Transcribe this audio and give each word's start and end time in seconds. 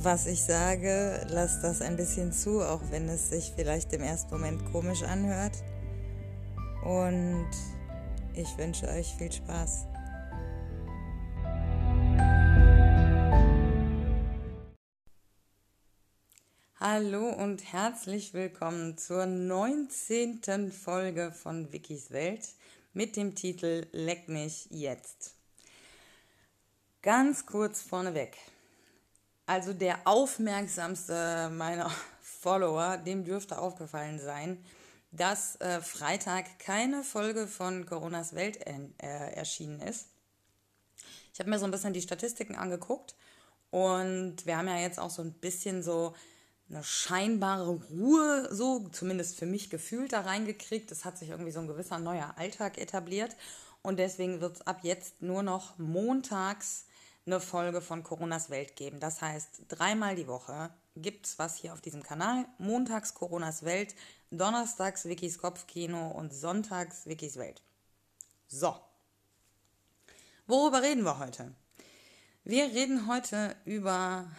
was 0.00 0.26
ich 0.26 0.42
sage, 0.44 1.26
lasst 1.28 1.64
das 1.64 1.82
ein 1.82 1.96
bisschen 1.96 2.32
zu, 2.32 2.62
auch 2.62 2.80
wenn 2.90 3.08
es 3.08 3.30
sich 3.30 3.52
vielleicht 3.54 3.92
im 3.92 4.02
ersten 4.02 4.30
Moment 4.30 4.64
komisch 4.70 5.02
anhört. 5.02 5.56
Und 6.84 7.50
ich 8.34 8.56
wünsche 8.56 8.86
euch 8.88 9.08
viel 9.16 9.32
Spaß. 9.32 9.86
Hallo 16.78 17.30
und 17.30 17.72
herzlich 17.72 18.34
willkommen 18.34 18.96
zur 18.96 19.26
19. 19.26 20.70
Folge 20.70 21.32
von 21.32 21.72
Wikis 21.72 22.12
Welt 22.12 22.46
mit 22.92 23.16
dem 23.16 23.34
Titel 23.34 23.86
Leck 23.90 24.28
mich 24.28 24.68
jetzt. 24.70 25.34
Ganz 27.02 27.46
kurz 27.46 27.82
vorneweg. 27.82 28.36
Also 29.48 29.72
der 29.72 30.06
aufmerksamste 30.06 31.48
meiner 31.50 31.90
Follower, 32.20 32.98
dem 32.98 33.24
dürfte 33.24 33.58
aufgefallen 33.58 34.18
sein, 34.18 34.62
dass 35.10 35.56
äh, 35.56 35.80
Freitag 35.80 36.58
keine 36.58 37.02
Folge 37.02 37.46
von 37.48 37.86
Coronas 37.86 38.34
Welt 38.34 38.58
äh, 38.66 39.32
erschienen 39.32 39.80
ist. 39.80 40.08
Ich 41.32 41.40
habe 41.40 41.48
mir 41.48 41.58
so 41.58 41.64
ein 41.64 41.70
bisschen 41.70 41.94
die 41.94 42.02
Statistiken 42.02 42.56
angeguckt 42.56 43.14
und 43.70 44.44
wir 44.44 44.58
haben 44.58 44.68
ja 44.68 44.80
jetzt 44.80 45.00
auch 45.00 45.08
so 45.08 45.22
ein 45.22 45.32
bisschen 45.32 45.82
so 45.82 46.14
eine 46.68 46.84
scheinbare 46.84 47.70
Ruhe, 47.90 48.54
so 48.54 48.86
zumindest 48.90 49.38
für 49.38 49.46
mich 49.46 49.70
gefühlt, 49.70 50.12
da 50.12 50.20
reingekriegt. 50.20 50.92
Es 50.92 51.06
hat 51.06 51.16
sich 51.16 51.30
irgendwie 51.30 51.52
so 51.52 51.60
ein 51.60 51.68
gewisser 51.68 51.98
neuer 51.98 52.34
Alltag 52.36 52.76
etabliert 52.76 53.34
und 53.80 53.98
deswegen 53.98 54.42
wird 54.42 54.56
es 54.56 54.66
ab 54.66 54.80
jetzt 54.82 55.22
nur 55.22 55.42
noch 55.42 55.78
montags 55.78 56.84
eine 57.28 57.40
Folge 57.40 57.82
von 57.82 58.02
Coronas 58.02 58.48
Welt 58.48 58.74
geben. 58.74 59.00
Das 59.00 59.20
heißt, 59.20 59.66
dreimal 59.68 60.16
die 60.16 60.26
Woche 60.26 60.70
gibt 60.96 61.26
es 61.26 61.38
was 61.38 61.56
hier 61.56 61.74
auf 61.74 61.82
diesem 61.82 62.02
Kanal. 62.02 62.46
Montags 62.56 63.12
Coronas 63.12 63.64
Welt, 63.64 63.94
donnerstags 64.30 65.04
Wikis 65.04 65.38
Kopfkino 65.38 66.08
und 66.08 66.32
sonntags 66.32 67.06
Wikis 67.06 67.36
Welt. 67.36 67.62
So. 68.48 68.74
Worüber 70.46 70.80
reden 70.82 71.02
wir 71.02 71.18
heute? 71.18 71.54
Wir 72.44 72.64
reden 72.64 73.06
heute 73.06 73.54
über 73.66 74.30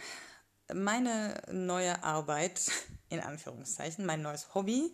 meine 0.74 1.40
neue 1.52 2.02
Arbeit, 2.02 2.72
in 3.08 3.20
Anführungszeichen, 3.20 4.04
mein 4.04 4.22
neues 4.22 4.52
Hobby 4.54 4.92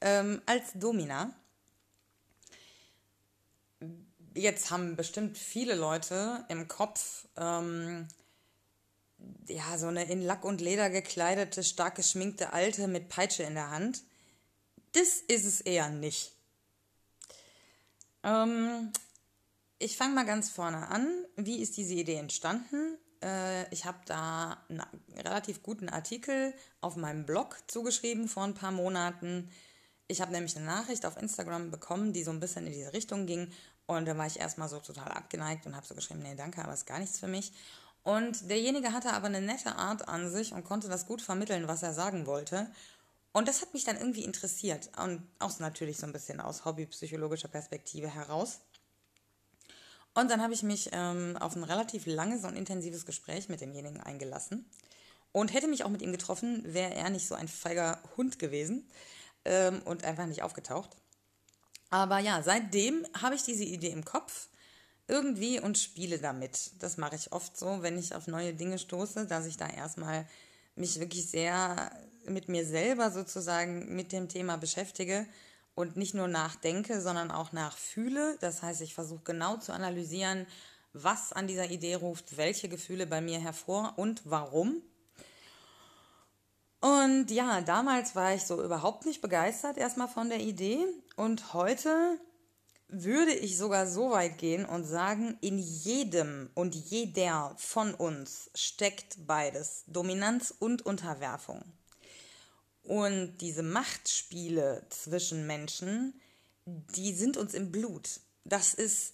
ähm, 0.00 0.42
als 0.46 0.72
Domina 0.74 1.32
jetzt 4.38 4.70
haben 4.70 4.96
bestimmt 4.96 5.36
viele 5.36 5.74
Leute 5.74 6.44
im 6.48 6.68
Kopf 6.68 7.26
ähm, 7.36 8.06
ja 9.46 9.78
so 9.78 9.88
eine 9.88 10.04
in 10.04 10.22
Lack 10.22 10.44
und 10.44 10.60
Leder 10.60 10.90
gekleidete, 10.90 11.64
stark 11.64 11.96
geschminkte 11.96 12.52
Alte 12.52 12.88
mit 12.88 13.08
Peitsche 13.08 13.42
in 13.42 13.54
der 13.54 13.70
Hand. 13.70 14.02
Das 14.92 15.16
ist 15.28 15.44
es 15.44 15.60
eher 15.60 15.88
nicht. 15.90 16.32
Ähm, 18.22 18.92
ich 19.78 19.96
fange 19.96 20.14
mal 20.14 20.26
ganz 20.26 20.50
vorne 20.50 20.88
an. 20.88 21.08
Wie 21.36 21.60
ist 21.60 21.76
diese 21.76 21.94
Idee 21.94 22.16
entstanden? 22.16 22.96
Äh, 23.22 23.72
ich 23.72 23.84
habe 23.84 23.98
da 24.06 24.62
einen 24.68 24.82
relativ 25.16 25.62
guten 25.62 25.88
Artikel 25.88 26.54
auf 26.80 26.96
meinem 26.96 27.26
Blog 27.26 27.58
zugeschrieben 27.66 28.28
vor 28.28 28.44
ein 28.44 28.54
paar 28.54 28.72
Monaten. 28.72 29.50
Ich 30.06 30.20
habe 30.20 30.32
nämlich 30.32 30.56
eine 30.56 30.64
Nachricht 30.64 31.04
auf 31.04 31.16
Instagram 31.16 31.70
bekommen, 31.70 32.12
die 32.12 32.22
so 32.22 32.30
ein 32.30 32.40
bisschen 32.40 32.66
in 32.66 32.72
diese 32.72 32.92
Richtung 32.92 33.26
ging 33.26 33.52
und 33.88 34.04
dann 34.06 34.18
war 34.18 34.26
ich 34.26 34.38
erstmal 34.38 34.68
so 34.68 34.78
total 34.80 35.08
abgeneigt 35.08 35.64
und 35.64 35.74
habe 35.74 35.86
so 35.86 35.94
geschrieben, 35.94 36.20
nee, 36.20 36.34
danke, 36.36 36.62
aber 36.62 36.74
ist 36.74 36.86
gar 36.86 36.98
nichts 36.98 37.18
für 37.18 37.26
mich. 37.26 37.52
Und 38.02 38.50
derjenige 38.50 38.92
hatte 38.92 39.14
aber 39.14 39.28
eine 39.28 39.40
nette 39.40 39.76
Art 39.76 40.08
an 40.08 40.30
sich 40.30 40.52
und 40.52 40.64
konnte 40.64 40.88
das 40.88 41.06
gut 41.06 41.22
vermitteln, 41.22 41.68
was 41.68 41.82
er 41.82 41.94
sagen 41.94 42.26
wollte. 42.26 42.70
Und 43.32 43.48
das 43.48 43.62
hat 43.62 43.72
mich 43.72 43.84
dann 43.84 43.96
irgendwie 43.96 44.24
interessiert. 44.24 44.90
Und 45.02 45.26
auch 45.38 45.58
natürlich 45.58 45.96
so 45.96 46.04
ein 46.04 46.12
bisschen 46.12 46.38
aus 46.38 46.66
hobbypsychologischer 46.66 47.48
Perspektive 47.48 48.08
heraus. 48.08 48.60
Und 50.12 50.30
dann 50.30 50.42
habe 50.42 50.52
ich 50.52 50.62
mich 50.62 50.90
ähm, 50.92 51.38
auf 51.38 51.56
ein 51.56 51.64
relativ 51.64 52.04
langes 52.04 52.44
und 52.44 52.56
intensives 52.56 53.06
Gespräch 53.06 53.48
mit 53.48 53.62
demjenigen 53.62 54.02
eingelassen. 54.02 54.66
Und 55.32 55.54
hätte 55.54 55.66
mich 55.66 55.82
auch 55.82 55.90
mit 55.90 56.02
ihm 56.02 56.12
getroffen, 56.12 56.62
wäre 56.62 56.92
er 56.92 57.08
nicht 57.08 57.26
so 57.26 57.34
ein 57.34 57.48
feiger 57.48 58.02
Hund 58.18 58.38
gewesen 58.38 58.86
ähm, 59.46 59.80
und 59.86 60.04
einfach 60.04 60.26
nicht 60.26 60.42
aufgetaucht. 60.42 60.90
Aber 61.90 62.18
ja, 62.18 62.42
seitdem 62.42 63.06
habe 63.20 63.34
ich 63.34 63.42
diese 63.42 63.64
Idee 63.64 63.90
im 63.90 64.04
Kopf 64.04 64.48
irgendwie 65.06 65.58
und 65.58 65.78
spiele 65.78 66.18
damit. 66.18 66.72
Das 66.80 66.98
mache 66.98 67.16
ich 67.16 67.32
oft 67.32 67.56
so, 67.56 67.82
wenn 67.82 67.98
ich 67.98 68.14
auf 68.14 68.26
neue 68.26 68.54
Dinge 68.54 68.78
stoße, 68.78 69.26
dass 69.26 69.46
ich 69.46 69.56
da 69.56 69.66
erstmal 69.68 70.26
mich 70.76 71.00
wirklich 71.00 71.28
sehr 71.28 71.90
mit 72.26 72.48
mir 72.48 72.66
selber 72.66 73.10
sozusagen 73.10 73.94
mit 73.96 74.12
dem 74.12 74.28
Thema 74.28 74.56
beschäftige 74.58 75.26
und 75.74 75.96
nicht 75.96 76.14
nur 76.14 76.28
nachdenke, 76.28 77.00
sondern 77.00 77.30
auch 77.30 77.52
nachfühle. 77.52 78.36
Das 78.40 78.62
heißt, 78.62 78.82
ich 78.82 78.94
versuche 78.94 79.22
genau 79.24 79.56
zu 79.56 79.72
analysieren, 79.72 80.46
was 80.92 81.32
an 81.32 81.46
dieser 81.46 81.70
Idee 81.70 81.94
ruft, 81.94 82.36
welche 82.36 82.68
Gefühle 82.68 83.06
bei 83.06 83.20
mir 83.20 83.38
hervor 83.38 83.94
und 83.96 84.22
warum. 84.24 84.82
Und 86.80 87.30
ja, 87.30 87.60
damals 87.60 88.14
war 88.14 88.34
ich 88.34 88.44
so 88.44 88.62
überhaupt 88.62 89.04
nicht 89.04 89.20
begeistert 89.20 89.76
erstmal 89.76 90.08
von 90.08 90.28
der 90.28 90.40
Idee. 90.40 90.86
Und 91.16 91.52
heute 91.52 92.18
würde 92.88 93.34
ich 93.34 93.58
sogar 93.58 93.86
so 93.86 94.10
weit 94.10 94.38
gehen 94.38 94.64
und 94.64 94.84
sagen, 94.84 95.36
in 95.40 95.58
jedem 95.58 96.50
und 96.54 96.74
jeder 96.74 97.54
von 97.58 97.94
uns 97.94 98.50
steckt 98.54 99.26
beides, 99.26 99.84
Dominanz 99.86 100.54
und 100.58 100.86
Unterwerfung. 100.86 101.62
Und 102.82 103.38
diese 103.38 103.62
Machtspiele 103.62 104.86
zwischen 104.88 105.46
Menschen, 105.46 106.18
die 106.64 107.12
sind 107.12 107.36
uns 107.36 107.52
im 107.52 107.70
Blut. 107.70 108.20
Das 108.44 108.72
ist, 108.72 109.12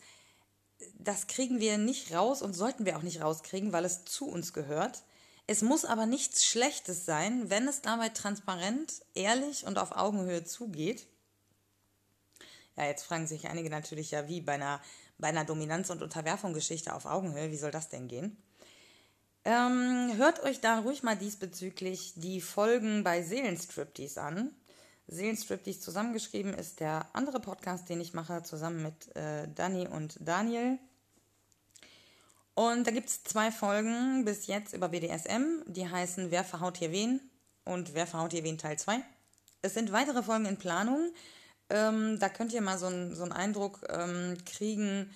das 0.99 1.27
kriegen 1.27 1.59
wir 1.59 1.79
nicht 1.79 2.15
raus 2.15 2.43
und 2.43 2.55
sollten 2.55 2.85
wir 2.85 2.97
auch 2.97 3.03
nicht 3.03 3.21
rauskriegen, 3.21 3.73
weil 3.73 3.85
es 3.85 4.05
zu 4.05 4.27
uns 4.27 4.53
gehört. 4.53 5.03
Es 5.47 5.61
muss 5.61 5.85
aber 5.85 6.07
nichts 6.07 6.45
Schlechtes 6.45 7.05
sein, 7.05 7.51
wenn 7.51 7.69
es 7.69 7.83
dabei 7.83 8.09
transparent, 8.09 9.03
ehrlich 9.15 9.67
und 9.67 9.79
auf 9.79 9.93
Augenhöhe 9.93 10.45
zugeht. 10.45 11.07
Ja, 12.77 12.87
jetzt 12.87 13.05
fragen 13.05 13.27
sich 13.27 13.47
einige 13.49 13.71
natürlich 13.71 14.11
ja, 14.11 14.27
wie 14.27 14.41
bei 14.41 14.55
einer, 14.55 14.81
bei 15.19 15.29
einer 15.29 15.45
Dominanz- 15.45 15.91
und 15.91 16.03
Unterwerfungsgeschichte 16.03 16.95
auf 16.95 17.05
Augenhöhe, 17.05 17.51
wie 17.51 17.57
soll 17.57 17.71
das 17.71 17.89
denn 17.89 18.09
gehen? 18.09 18.37
Ähm, 19.45 20.13
hört 20.17 20.43
euch 20.43 20.61
da 20.61 20.81
ruhig 20.81 21.03
mal 21.03 21.17
diesbezüglich 21.17 22.15
die 22.17 22.41
Folgen 22.41 23.05
bei 23.05 23.23
Seelenstriptease 23.23 24.23
an. 24.23 24.51
Seelenstriptease 25.07 25.81
zusammengeschrieben 25.81 26.55
ist 26.55 26.81
der 26.81 27.11
andere 27.13 27.41
Podcast, 27.41 27.91
den 27.91 28.01
ich 28.01 28.15
mache, 28.15 28.43
zusammen 28.43 28.83
mit 28.83 29.15
äh, 29.15 29.47
Dani 29.55 29.87
und 29.87 30.17
Daniel. 30.21 30.79
Und 32.55 32.87
da 32.87 32.93
gibt 32.93 33.09
es 33.09 33.25
zwei 33.25 33.51
Folgen 33.51 34.25
bis 34.25 34.47
jetzt 34.47 34.75
über 34.75 34.89
BDSM, 34.89 35.63
die 35.67 35.89
heißen 35.89 36.31
Wer 36.31 36.45
verhaut 36.45 36.79
hier 36.79 36.93
wen 36.93 37.21
und 37.65 37.95
Wer 37.95 38.07
verhaut 38.07 38.33
hier 38.33 38.45
wen 38.45 38.59
Teil 38.59 38.79
2. 38.79 39.01
Es 39.63 39.75
sind 39.75 39.93
weitere 39.93 40.23
Folgen 40.23 40.47
in 40.47 40.57
Planung. 40.57 41.13
Ähm, 41.71 42.19
da 42.21 42.29
könnt 42.29 42.53
ihr 42.53 42.61
mal 42.61 42.79
so, 42.79 42.87
ein, 42.87 43.15
so 43.15 43.23
einen 43.23 43.33
Eindruck 43.33 43.81
ähm, 43.89 44.37
kriegen, 44.45 45.11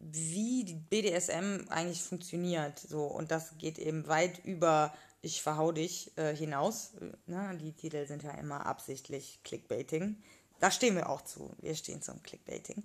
wie 0.00 0.74
BDSM 0.90 1.68
eigentlich 1.68 2.02
funktioniert. 2.02 2.78
So, 2.78 3.04
und 3.04 3.30
das 3.30 3.56
geht 3.56 3.78
eben 3.78 4.06
weit 4.06 4.44
über 4.44 4.92
Ich 5.22 5.40
verhau 5.40 5.72
dich 5.72 6.12
äh, 6.18 6.34
hinaus. 6.36 6.92
Ne? 7.26 7.56
Die 7.62 7.72
Titel 7.72 8.06
sind 8.06 8.22
ja 8.22 8.32
immer 8.32 8.66
absichtlich 8.66 9.40
Clickbaiting. 9.44 10.22
Da 10.60 10.70
stehen 10.70 10.96
wir 10.96 11.08
auch 11.08 11.22
zu. 11.22 11.54
Wir 11.60 11.74
stehen 11.74 12.02
zum 12.02 12.22
Clickbaiting. 12.22 12.84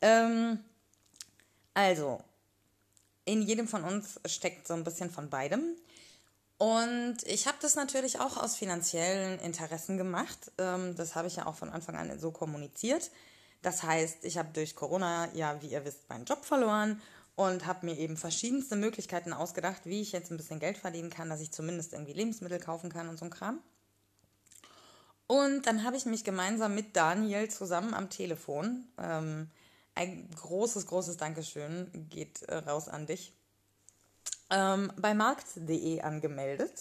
Ähm, 0.00 0.58
also, 1.74 2.20
in 3.28 3.42
jedem 3.42 3.68
von 3.68 3.84
uns 3.84 4.18
steckt 4.24 4.66
so 4.66 4.72
ein 4.72 4.84
bisschen 4.84 5.10
von 5.10 5.28
beidem. 5.28 5.76
Und 6.56 7.18
ich 7.26 7.46
habe 7.46 7.58
das 7.60 7.76
natürlich 7.76 8.20
auch 8.20 8.36
aus 8.38 8.56
finanziellen 8.56 9.38
Interessen 9.40 9.98
gemacht. 9.98 10.50
Ähm, 10.56 10.96
das 10.96 11.14
habe 11.14 11.28
ich 11.28 11.36
ja 11.36 11.46
auch 11.46 11.54
von 11.54 11.68
Anfang 11.68 11.94
an 11.96 12.18
so 12.18 12.32
kommuniziert. 12.32 13.10
Das 13.60 13.82
heißt, 13.82 14.24
ich 14.24 14.38
habe 14.38 14.48
durch 14.54 14.74
Corona 14.74 15.28
ja, 15.34 15.60
wie 15.60 15.68
ihr 15.68 15.84
wisst, 15.84 16.08
meinen 16.08 16.24
Job 16.24 16.44
verloren 16.44 17.02
und 17.36 17.66
habe 17.66 17.84
mir 17.84 17.98
eben 17.98 18.16
verschiedenste 18.16 18.76
Möglichkeiten 18.76 19.32
ausgedacht, 19.32 19.82
wie 19.84 20.00
ich 20.00 20.12
jetzt 20.12 20.30
ein 20.30 20.38
bisschen 20.38 20.58
Geld 20.58 20.78
verdienen 20.78 21.10
kann, 21.10 21.28
dass 21.28 21.40
ich 21.40 21.52
zumindest 21.52 21.92
irgendwie 21.92 22.14
Lebensmittel 22.14 22.58
kaufen 22.58 22.90
kann 22.90 23.08
und 23.08 23.18
so 23.18 23.26
ein 23.26 23.30
Kram. 23.30 23.60
Und 25.26 25.66
dann 25.66 25.84
habe 25.84 25.98
ich 25.98 26.06
mich 26.06 26.24
gemeinsam 26.24 26.74
mit 26.74 26.96
Daniel 26.96 27.50
zusammen 27.50 27.92
am 27.92 28.08
Telefon, 28.08 28.88
ähm, 28.98 29.50
ein 29.98 30.30
großes, 30.30 30.86
großes 30.86 31.16
Dankeschön 31.16 31.90
geht 32.08 32.42
äh, 32.44 32.54
raus 32.54 32.88
an 32.88 33.06
dich, 33.06 33.32
ähm, 34.48 34.92
bei 34.96 35.12
markt.de 35.12 36.00
angemeldet 36.02 36.72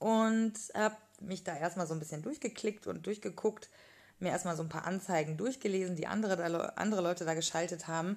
und 0.00 0.54
habe 0.74 0.96
mich 1.20 1.44
da 1.44 1.56
erstmal 1.56 1.86
so 1.86 1.94
ein 1.94 2.00
bisschen 2.00 2.22
durchgeklickt 2.22 2.88
und 2.88 3.06
durchgeguckt, 3.06 3.70
mir 4.18 4.30
erstmal 4.30 4.56
so 4.56 4.64
ein 4.64 4.68
paar 4.68 4.86
Anzeigen 4.86 5.36
durchgelesen, 5.36 5.94
die 5.94 6.08
andere, 6.08 6.76
andere 6.76 7.00
Leute 7.00 7.24
da 7.24 7.34
geschaltet 7.34 7.86
haben. 7.86 8.16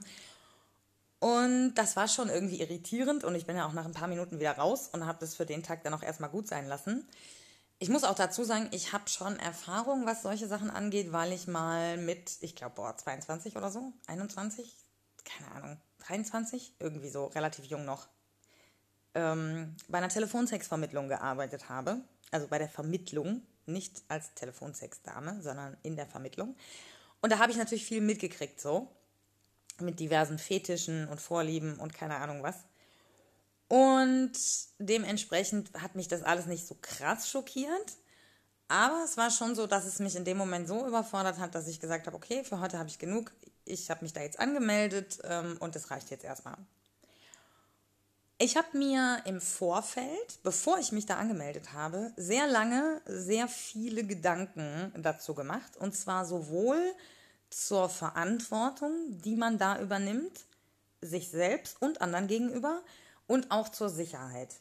Und 1.20 1.76
das 1.76 1.96
war 1.96 2.08
schon 2.08 2.30
irgendwie 2.30 2.60
irritierend 2.60 3.24
und 3.24 3.36
ich 3.36 3.46
bin 3.46 3.58
ja 3.58 3.68
auch 3.68 3.74
nach 3.74 3.86
ein 3.86 3.94
paar 3.94 4.08
Minuten 4.08 4.40
wieder 4.40 4.58
raus 4.58 4.90
und 4.92 5.06
habe 5.06 5.20
das 5.20 5.36
für 5.36 5.46
den 5.46 5.62
Tag 5.62 5.84
dann 5.84 5.94
auch 5.94 6.04
erstmal 6.04 6.32
gut 6.32 6.48
sein 6.48 6.68
lassen. 6.68 7.08
Ich 7.80 7.90
muss 7.90 8.04
auch 8.04 8.16
dazu 8.16 8.44
sagen, 8.44 8.70
ich 8.72 8.92
habe 8.92 9.08
schon 9.08 9.38
Erfahrung, 9.38 10.08
was 10.08 10.24
solche 10.24 10.48
Sachen 10.48 10.72
angeht, 10.72 11.12
weil 11.12 11.32
ich 11.32 11.46
mal 11.46 11.98
mit, 11.98 12.38
ich 12.42 12.56
glaube, 12.56 12.76
boah, 12.76 12.98
22 12.98 13.56
oder 13.56 13.70
so, 13.70 13.94
21, 14.08 14.76
keine 15.24 15.52
Ahnung, 15.52 15.82
23, 16.00 16.76
irgendwie 16.80 17.10
so, 17.10 17.26
relativ 17.26 17.66
jung 17.66 17.86
noch, 17.86 18.08
ähm, 19.14 19.76
bei 19.88 20.00
einer 20.00 20.10
Telefonsex-Vermittlung 20.10 21.08
gearbeitet 21.08 21.70
habe. 21.70 22.02
Also 22.32 22.48
bei 22.48 22.58
der 22.58 22.70
Vermittlung, 22.70 23.44
nicht 23.68 24.02
als 24.08 24.34
Telefonsex-Dame, 24.34 25.42
sondern 25.42 25.78
in 25.84 25.96
der 25.96 26.08
Vermittlung. 26.08 26.56
Und 27.22 27.32
da 27.32 27.40
habe 27.40 27.52
ich 27.52 27.58
natürlich 27.58 27.86
viel 27.86 28.02
mitgekriegt, 28.02 28.60
so 28.60 28.90
mit 29.80 30.00
diversen 30.00 30.40
Fetischen 30.40 31.08
und 31.08 31.22
Vorlieben 31.22 31.78
und 31.78 31.94
keine 31.94 32.18
Ahnung 32.18 32.42
was. 32.42 32.56
Und 33.68 34.34
dementsprechend 34.80 35.72
hat 35.82 35.96
mich 35.96 36.08
das 36.08 36.24
alles 36.24 36.46
nicht 36.46 36.66
so 36.66 36.76
krass 36.82 37.30
schockiert. 37.30 37.98
Aber 38.70 39.04
es 39.04 39.18
war 39.18 39.32
schon 39.32 39.56
so, 39.56 39.68
dass 39.68 39.86
es 39.86 40.00
mich 40.00 40.16
in 40.16 40.26
dem 40.26 40.38
Moment 40.38 40.68
so 40.68 40.86
überfordert 40.86 41.38
hat, 41.38 41.56
dass 41.56 41.68
ich 41.68 41.80
gesagt 41.80 42.08
habe, 42.08 42.16
okay, 42.16 42.44
für 42.44 42.60
heute 42.60 42.78
habe 42.78 42.90
ich 42.90 43.00
genug. 43.00 43.32
Ich 43.66 43.90
habe 43.90 44.04
mich 44.04 44.14
da 44.14 44.22
jetzt 44.22 44.40
angemeldet 44.40 45.20
ähm, 45.24 45.58
und 45.60 45.76
das 45.76 45.90
reicht 45.92 46.10
jetzt 46.10 46.24
erstmal. 46.26 46.58
Ich 48.40 48.56
habe 48.56 48.78
mir 48.78 49.22
im 49.26 49.42
Vorfeld, 49.42 50.40
bevor 50.44 50.78
ich 50.78 50.92
mich 50.92 51.06
da 51.06 51.16
angemeldet 51.18 51.74
habe, 51.74 52.12
sehr 52.18 52.46
lange 52.46 53.02
sehr 53.06 53.48
viele 53.48 54.04
Gedanken 54.04 54.94
dazu 54.96 55.34
gemacht. 55.34 55.76
Und 55.78 55.96
zwar 55.96 56.24
sowohl 56.24 56.80
zur 57.50 57.90
Verantwortung, 57.90 58.94
die 59.10 59.36
man 59.36 59.58
da 59.58 59.82
übernimmt, 59.82 60.46
sich 61.02 61.30
selbst 61.30 61.82
und 61.82 62.02
anderen 62.02 62.28
gegenüber, 62.28 62.82
und 63.28 63.52
auch 63.52 63.70
zur 63.70 63.90
Sicherheit. 63.90 64.56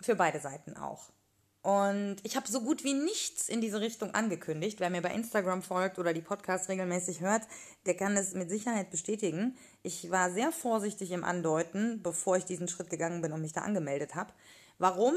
Für 0.00 0.14
beide 0.14 0.40
Seiten 0.40 0.76
auch. 0.76 1.10
Und 1.64 2.16
ich 2.24 2.36
habe 2.36 2.46
so 2.46 2.60
gut 2.60 2.84
wie 2.84 2.92
nichts 2.92 3.48
in 3.48 3.62
diese 3.62 3.80
Richtung 3.80 4.14
angekündigt. 4.14 4.80
Wer 4.80 4.90
mir 4.90 5.00
bei 5.00 5.14
Instagram 5.14 5.62
folgt 5.62 5.98
oder 5.98 6.12
die 6.12 6.20
Podcasts 6.20 6.68
regelmäßig 6.68 7.22
hört, 7.22 7.42
der 7.86 7.96
kann 7.96 8.18
es 8.18 8.34
mit 8.34 8.50
Sicherheit 8.50 8.90
bestätigen. 8.90 9.56
Ich 9.82 10.10
war 10.10 10.30
sehr 10.30 10.52
vorsichtig 10.52 11.10
im 11.10 11.24
Andeuten, 11.24 12.02
bevor 12.02 12.36
ich 12.36 12.44
diesen 12.44 12.68
Schritt 12.68 12.90
gegangen 12.90 13.22
bin 13.22 13.32
und 13.32 13.40
mich 13.40 13.54
da 13.54 13.62
angemeldet 13.62 14.14
habe. 14.14 14.34
Warum? 14.76 15.14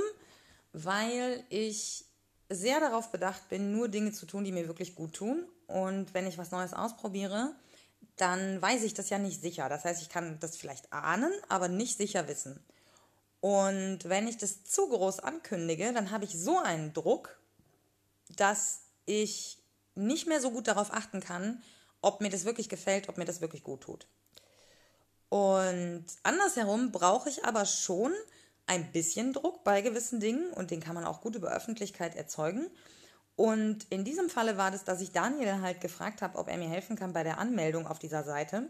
Weil 0.72 1.44
ich 1.50 2.06
sehr 2.48 2.80
darauf 2.80 3.12
bedacht 3.12 3.50
bin, 3.50 3.74
nur 3.74 3.90
Dinge 3.90 4.14
zu 4.14 4.26
tun, 4.26 4.46
die 4.46 4.54
mir 4.54 4.70
wirklich 4.70 4.96
gut 4.96 5.14
tun. 5.14 5.46
Und 5.68 6.14
wenn 6.14 6.28
ich 6.28 6.38
was 6.38 6.52
Neues 6.52 6.74
ausprobiere, 6.74 7.54
dann 8.16 8.62
weiß 8.62 8.84
ich 8.84 8.94
das 8.94 9.10
ja 9.10 9.20
nicht 9.20 9.42
sicher. 9.42 9.70
Das 9.70 9.86
heißt, 9.86 10.02
ich 10.02 10.10
kann 10.10 10.40
das 10.40 10.58
vielleicht 10.58 10.92
ahnen, 10.92 11.32
aber 11.50 11.68
nicht 11.68 11.98
sicher 11.98 12.28
wissen. 12.28 12.64
Und 13.40 14.00
wenn 14.06 14.28
ich 14.28 14.38
das 14.38 14.64
zu 14.64 14.90
groß 14.90 15.20
ankündige, 15.20 15.94
dann 15.94 16.12
habe 16.12 16.26
ich 16.26 16.32
so 16.38 16.58
einen 16.58 16.94
Druck, 16.94 17.38
dass 18.36 18.82
ich 19.06 19.60
nicht 19.96 20.28
mehr 20.28 20.42
so 20.42 20.52
gut 20.52 20.68
darauf 20.68 20.92
achten 20.92 21.20
kann, 21.20 21.62
ob 22.02 22.22
mir 22.22 22.30
das 22.30 22.46
wirklich 22.46 22.70
gefällt, 22.70 23.10
ob 23.10 23.18
mir 23.18 23.26
das 23.26 23.42
wirklich 23.42 23.64
gut 23.64 23.82
tut. 23.82 24.08
Und 25.30 26.06
andersherum 26.24 26.92
brauche 26.92 27.30
ich 27.30 27.46
aber 27.46 27.66
schon 27.66 28.14
ein 28.66 28.92
bisschen 28.92 29.34
Druck 29.34 29.64
bei 29.64 29.82
gewissen 29.82 30.20
Dingen 30.20 30.52
und 30.54 30.72
den 30.72 30.82
kann 30.82 30.96
man 30.96 31.06
auch 31.06 31.22
gut 31.22 31.36
über 31.36 31.52
Öffentlichkeit 31.52 32.16
erzeugen. 32.16 32.70
Und 33.38 33.86
in 33.92 34.04
diesem 34.04 34.30
Falle 34.30 34.58
war 34.58 34.72
das, 34.72 34.84
dass 34.84 35.00
ich 35.00 35.12
Daniel 35.12 35.62
halt 35.62 35.80
gefragt 35.80 36.22
habe, 36.22 36.38
ob 36.38 36.50
er 36.50 36.58
mir 36.58 36.68
helfen 36.68 36.98
kann 36.98 37.14
bei 37.14 37.24
der 37.24 37.38
Anmeldung 37.38 37.86
auf 37.88 38.00
dieser 38.00 38.24
Seite. 38.24 38.68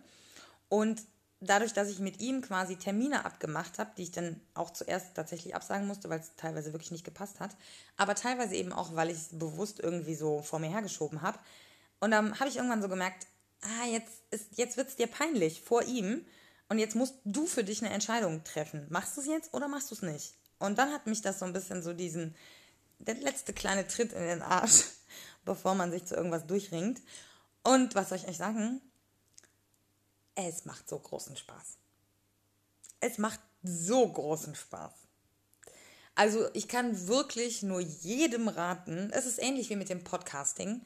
Und 0.68 1.02
dadurch, 1.40 1.72
dass 1.72 1.90
ich 1.90 2.00
mit 2.00 2.20
ihm 2.20 2.42
quasi 2.42 2.76
Termine 2.76 3.24
abgemacht 3.24 3.80
habe, 3.80 3.92
die 3.98 4.04
ich 4.04 4.12
dann 4.12 4.42
auch 4.54 4.72
zuerst 4.72 5.16
tatsächlich 5.16 5.56
absagen 5.56 5.88
musste, 5.88 6.10
weil 6.10 6.20
es 6.20 6.36
teilweise 6.36 6.74
wirklich 6.74 6.92
nicht 6.92 7.06
gepasst 7.06 7.40
hat, 7.40 7.56
aber 7.96 8.14
teilweise 8.14 8.56
eben 8.56 8.74
auch, 8.74 8.94
weil 8.94 9.10
ich 9.10 9.18
es 9.18 9.40
bewusst 9.40 9.80
irgendwie 9.80 10.16
so 10.16 10.42
vor 10.42 10.60
mir 10.60 10.70
hergeschoben 10.70 11.22
habe. 11.22 11.40
Und 12.02 12.12
dann 12.12 12.38
habe 12.38 12.50
ich 12.50 12.58
irgendwann 12.58 12.82
so 12.82 12.90
gemerkt, 12.90 13.26
ah, 13.62 13.88
jetzt, 13.88 14.24
jetzt 14.52 14.76
wird 14.76 14.90
es 14.90 14.98
dir 14.98 15.08
peinlich 15.08 15.62
vor 15.62 15.84
ihm 15.84 16.26
und 16.68 16.80
jetzt 16.80 16.96
musst 16.96 17.16
du 17.24 17.46
für 17.46 17.64
dich 17.64 17.82
eine 17.82 17.94
Entscheidung 17.94 18.44
treffen. 18.44 18.86
Machst 18.90 19.16
du 19.16 19.22
es 19.22 19.28
jetzt 19.28 19.54
oder 19.54 19.70
machst 19.70 19.92
du 19.92 19.96
es 19.96 20.02
nicht? 20.02 20.36
Und 20.60 20.78
dann 20.78 20.92
hat 20.92 21.08
mich 21.08 21.22
das 21.22 21.40
so 21.40 21.46
ein 21.46 21.54
bisschen 21.54 21.82
so 21.84 21.94
diesen, 21.94 22.36
der 23.00 23.16
letzte 23.16 23.54
kleine 23.54 23.88
Tritt 23.88 24.14
in 24.14 24.22
den 24.22 24.42
Arsch, 24.42 24.86
bevor 25.46 25.76
man 25.76 25.92
sich 25.92 26.06
zu 26.06 26.16
irgendwas 26.16 26.46
durchringt. 26.48 27.02
Und 27.64 27.96
was 27.96 28.10
soll 28.10 28.18
ich 28.18 28.28
euch 28.28 28.38
sagen? 28.38 28.82
Es 30.36 30.66
macht 30.66 30.88
so 30.88 31.00
großen 31.00 31.36
Spaß. 31.36 31.78
Es 33.00 33.18
macht 33.18 33.40
so 33.64 34.08
großen 34.08 34.56
Spaß. 34.56 34.94
Also 36.16 36.50
ich 36.54 36.68
kann 36.68 37.08
wirklich 37.08 37.62
nur 37.62 37.80
jedem 37.80 38.48
raten, 38.48 39.12
es 39.12 39.26
ist 39.26 39.40
ähnlich 39.40 39.70
wie 39.70 39.76
mit 39.76 39.90
dem 39.90 40.04
Podcasting, 40.04 40.82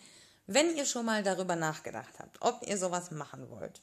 wenn 0.47 0.75
ihr 0.75 0.85
schon 0.85 1.05
mal 1.05 1.23
darüber 1.23 1.55
nachgedacht 1.55 2.19
habt, 2.19 2.41
ob 2.41 2.67
ihr 2.67 2.77
sowas 2.77 3.11
machen 3.11 3.49
wollt 3.49 3.81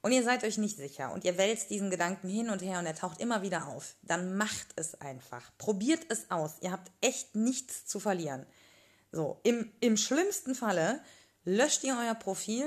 und 0.00 0.12
ihr 0.12 0.22
seid 0.22 0.44
euch 0.44 0.58
nicht 0.58 0.76
sicher 0.76 1.12
und 1.12 1.24
ihr 1.24 1.36
wälzt 1.38 1.70
diesen 1.70 1.90
Gedanken 1.90 2.28
hin 2.28 2.50
und 2.50 2.62
her 2.62 2.78
und 2.78 2.86
er 2.86 2.94
taucht 2.94 3.20
immer 3.20 3.42
wieder 3.42 3.66
auf, 3.68 3.96
dann 4.02 4.36
macht 4.36 4.68
es 4.76 5.00
einfach. 5.00 5.50
Probiert 5.58 6.06
es 6.08 6.30
aus. 6.30 6.52
Ihr 6.60 6.70
habt 6.70 6.90
echt 7.00 7.34
nichts 7.34 7.86
zu 7.86 7.98
verlieren. 7.98 8.46
So, 9.10 9.40
im, 9.42 9.72
im 9.80 9.96
schlimmsten 9.96 10.54
Falle 10.54 11.00
löscht 11.44 11.82
ihr 11.82 11.96
euer 11.98 12.14
Profil 12.14 12.66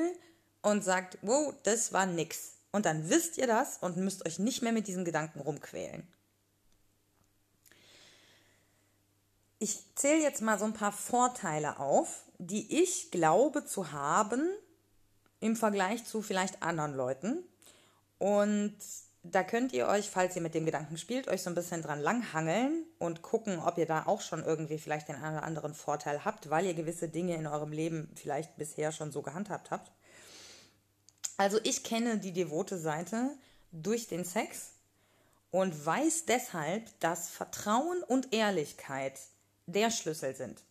und 0.62 0.84
sagt, 0.84 1.18
wow, 1.22 1.54
das 1.64 1.94
war 1.94 2.06
nix. 2.06 2.54
Und 2.72 2.86
dann 2.86 3.10
wisst 3.10 3.38
ihr 3.38 3.48
das 3.48 3.78
und 3.78 3.98
müsst 3.98 4.26
euch 4.26 4.40
nicht 4.40 4.62
mehr 4.62 4.72
mit 4.72 4.88
diesen 4.88 5.06
Gedanken 5.06 5.40
rumquälen. 5.40 6.08
Ich 9.60 9.78
zähle 9.96 10.22
jetzt 10.22 10.42
mal 10.42 10.58
so 10.58 10.66
ein 10.66 10.74
paar 10.74 10.92
Vorteile 10.92 11.80
auf, 11.80 12.26
die 12.40 12.82
ich 12.82 13.12
glaube 13.12 13.64
zu 13.66 13.92
haben, 13.92 14.50
im 15.42 15.58
Vergleich 15.58 16.06
zu 16.06 16.22
vielleicht 16.22 16.64
anderen 16.64 16.96
Leuten. 16.96 17.44
Und 18.18 18.78
da 19.24 19.44
könnt 19.44 19.74
ihr 19.74 19.88
euch, 19.88 20.10
falls 20.10 20.36
ihr 20.36 20.42
mit 20.42 20.54
dem 20.54 20.66
Gedanken 20.66 20.98
spielt, 20.98 21.28
euch 21.28 21.44
so 21.44 21.50
ein 21.50 21.56
bisschen 21.56 21.82
dran 21.82 22.00
langhangeln 22.00 22.86
und 22.98 23.22
gucken, 23.22 23.60
ob 23.60 23.78
ihr 23.78 23.86
da 23.86 24.06
auch 24.06 24.22
schon 24.22 24.44
irgendwie 24.44 24.78
vielleicht 24.78 25.10
den 25.10 25.16
einen 25.16 25.38
oder 25.38 25.46
anderen 25.46 25.74
Vorteil 25.74 26.24
habt, 26.24 26.50
weil 26.50 26.66
ihr 26.66 26.74
gewisse 26.74 27.10
Dinge 27.10 27.36
in 27.36 27.48
eurem 27.48 27.72
Leben 27.72 28.10
vielleicht 28.16 28.56
bisher 28.58 28.92
schon 28.92 29.12
so 29.12 29.22
gehandhabt 29.22 29.70
habt. 29.70 29.92
Also 31.38 31.60
ich 31.64 31.84
kenne 31.84 32.18
die 32.18 32.34
devote 32.34 32.78
Seite 32.78 33.32
durch 33.72 34.08
den 34.08 34.24
Sex 34.24 34.72
und 35.50 35.86
weiß 35.86 36.26
deshalb, 36.26 36.84
dass 37.00 37.30
Vertrauen 37.30 38.04
und 38.04 38.34
Ehrlichkeit 38.34 39.20
der 39.66 39.92
Schlüssel 39.92 40.36
sind. 40.36 40.64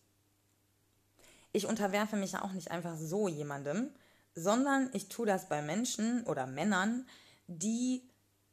Ich 1.53 1.67
unterwerfe 1.67 2.15
mich 2.15 2.37
auch 2.37 2.53
nicht 2.53 2.71
einfach 2.71 2.97
so 2.97 3.27
jemandem, 3.27 3.89
sondern 4.35 4.89
ich 4.93 5.09
tue 5.09 5.25
das 5.25 5.49
bei 5.49 5.61
Menschen 5.61 6.23
oder 6.25 6.47
Männern, 6.47 7.07
die 7.47 8.09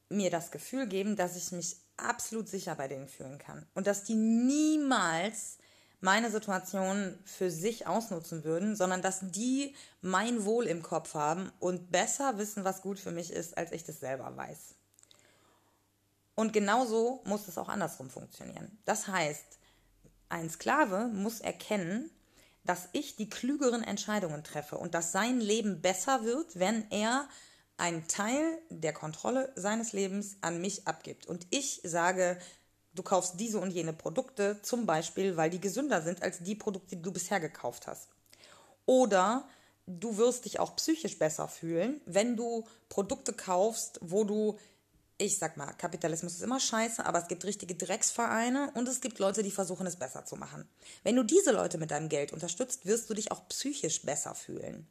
mir 0.09 0.31
das 0.31 0.51
Gefühl 0.51 0.87
geben, 0.87 1.17
dass 1.17 1.37
ich 1.37 1.53
mich 1.53 1.77
absolut 1.97 2.49
sicher 2.49 2.75
bei 2.75 2.89
denen 2.89 3.09
fühlen 3.09 3.39
kann 3.39 3.67
und 3.75 3.87
dass 3.87 4.05
die 4.05 4.15
niemals 4.15 5.59
meine 6.01 6.31
Situation 6.31 7.19
für 7.25 7.51
sich 7.51 7.87
ausnutzen 7.87 8.45
würden, 8.45 8.77
sondern 8.77 9.03
dass 9.03 9.21
die 9.23 9.75
mein 10.01 10.45
Wohl 10.45 10.67
im 10.67 10.83
Kopf 10.83 11.15
haben 11.15 11.51
und 11.59 11.91
besser 11.91 12.39
wissen, 12.39 12.65
was 12.65 12.83
gut 12.83 12.99
für 13.01 13.11
mich 13.11 13.33
ist, 13.33 13.59
als 13.59 13.73
ich 13.73 13.85
das 13.85 13.99
selber 13.99 14.37
weiß. 14.37 14.77
Und 16.37 16.53
genauso 16.53 17.21
muss 17.25 17.49
es 17.49 17.59
auch 17.59 17.69
andersrum 17.69 18.11
funktionieren. 18.11 18.79
Das 18.85 19.09
heißt, 19.09 19.59
ein 20.29 20.49
Sklave 20.49 21.09
muss 21.09 21.41
erkennen, 21.41 22.11
dass 22.69 22.91
ich 22.93 23.17
die 23.17 23.31
klügeren 23.31 23.83
Entscheidungen 23.83 24.45
treffe 24.45 24.77
und 24.77 24.93
dass 24.93 25.11
sein 25.11 25.41
Leben 25.41 25.81
besser 25.81 26.25
wird, 26.25 26.59
wenn 26.59 26.85
er 26.91 27.27
einen 27.79 28.07
Teil 28.09 28.59
der 28.69 28.93
Kontrolle 28.93 29.51
seines 29.57 29.95
Lebens 29.95 30.37
an 30.43 30.61
mich 30.61 30.87
abgibt. 30.87 31.25
Und 31.27 31.47
ich 31.49 31.81
sage, 31.83 32.39
du 32.95 33.03
kaufst 33.03 33.41
diese 33.41 33.59
und 33.59 33.71
jene 33.71 33.95
Produkte, 33.95 34.61
zum 34.61 34.85
Beispiel, 34.85 35.39
weil 35.39 35.49
die 35.49 35.63
gesünder 35.63 36.03
sind 36.03 36.23
als 36.23 36.41
die 36.41 36.57
Produkte, 36.57 36.97
die 36.97 37.03
du 37.03 37.11
bisher 37.11 37.41
gekauft 37.41 37.87
hast. 37.87 38.11
Oder 38.85 39.49
du 39.87 40.19
wirst 40.19 40.45
dich 40.45 40.61
auch 40.61 40.77
psychisch 40.77 41.19
besser 41.19 41.49
fühlen, 41.49 42.03
wenn 42.05 42.37
du 42.37 42.67
Produkte 42.91 43.33
kaufst, 43.33 43.99
wo 44.03 44.25
du 44.25 44.59
ich 45.19 45.37
sag 45.37 45.57
mal, 45.57 45.73
Kapitalismus 45.73 46.35
ist 46.35 46.43
immer 46.43 46.61
scheiße, 46.61 47.05
aber 47.05 47.19
es 47.19 47.27
gibt 47.27 47.45
richtige 47.45 47.75
Drecksvereine 47.75 48.71
und 48.75 48.89
es 48.89 49.01
gibt 49.01 49.19
Leute, 49.19 49.43
die 49.43 49.51
versuchen 49.51 49.87
es 49.87 49.97
besser 49.97 50.25
zu 50.25 50.37
machen. 50.37 50.69
Wenn 51.03 51.17
du 51.17 51.25
diese 51.25 51.51
Leute 51.51 51.77
mit 51.77 51.91
deinem 51.91 52.09
Geld 52.09 52.33
unterstützt, 52.33 52.87
wirst 52.87 53.11
du 53.11 53.15
dich 53.15 53.33
auch 53.33 53.49
psychisch 53.49 54.03
besser 54.03 54.37
fühlen. 54.37 54.87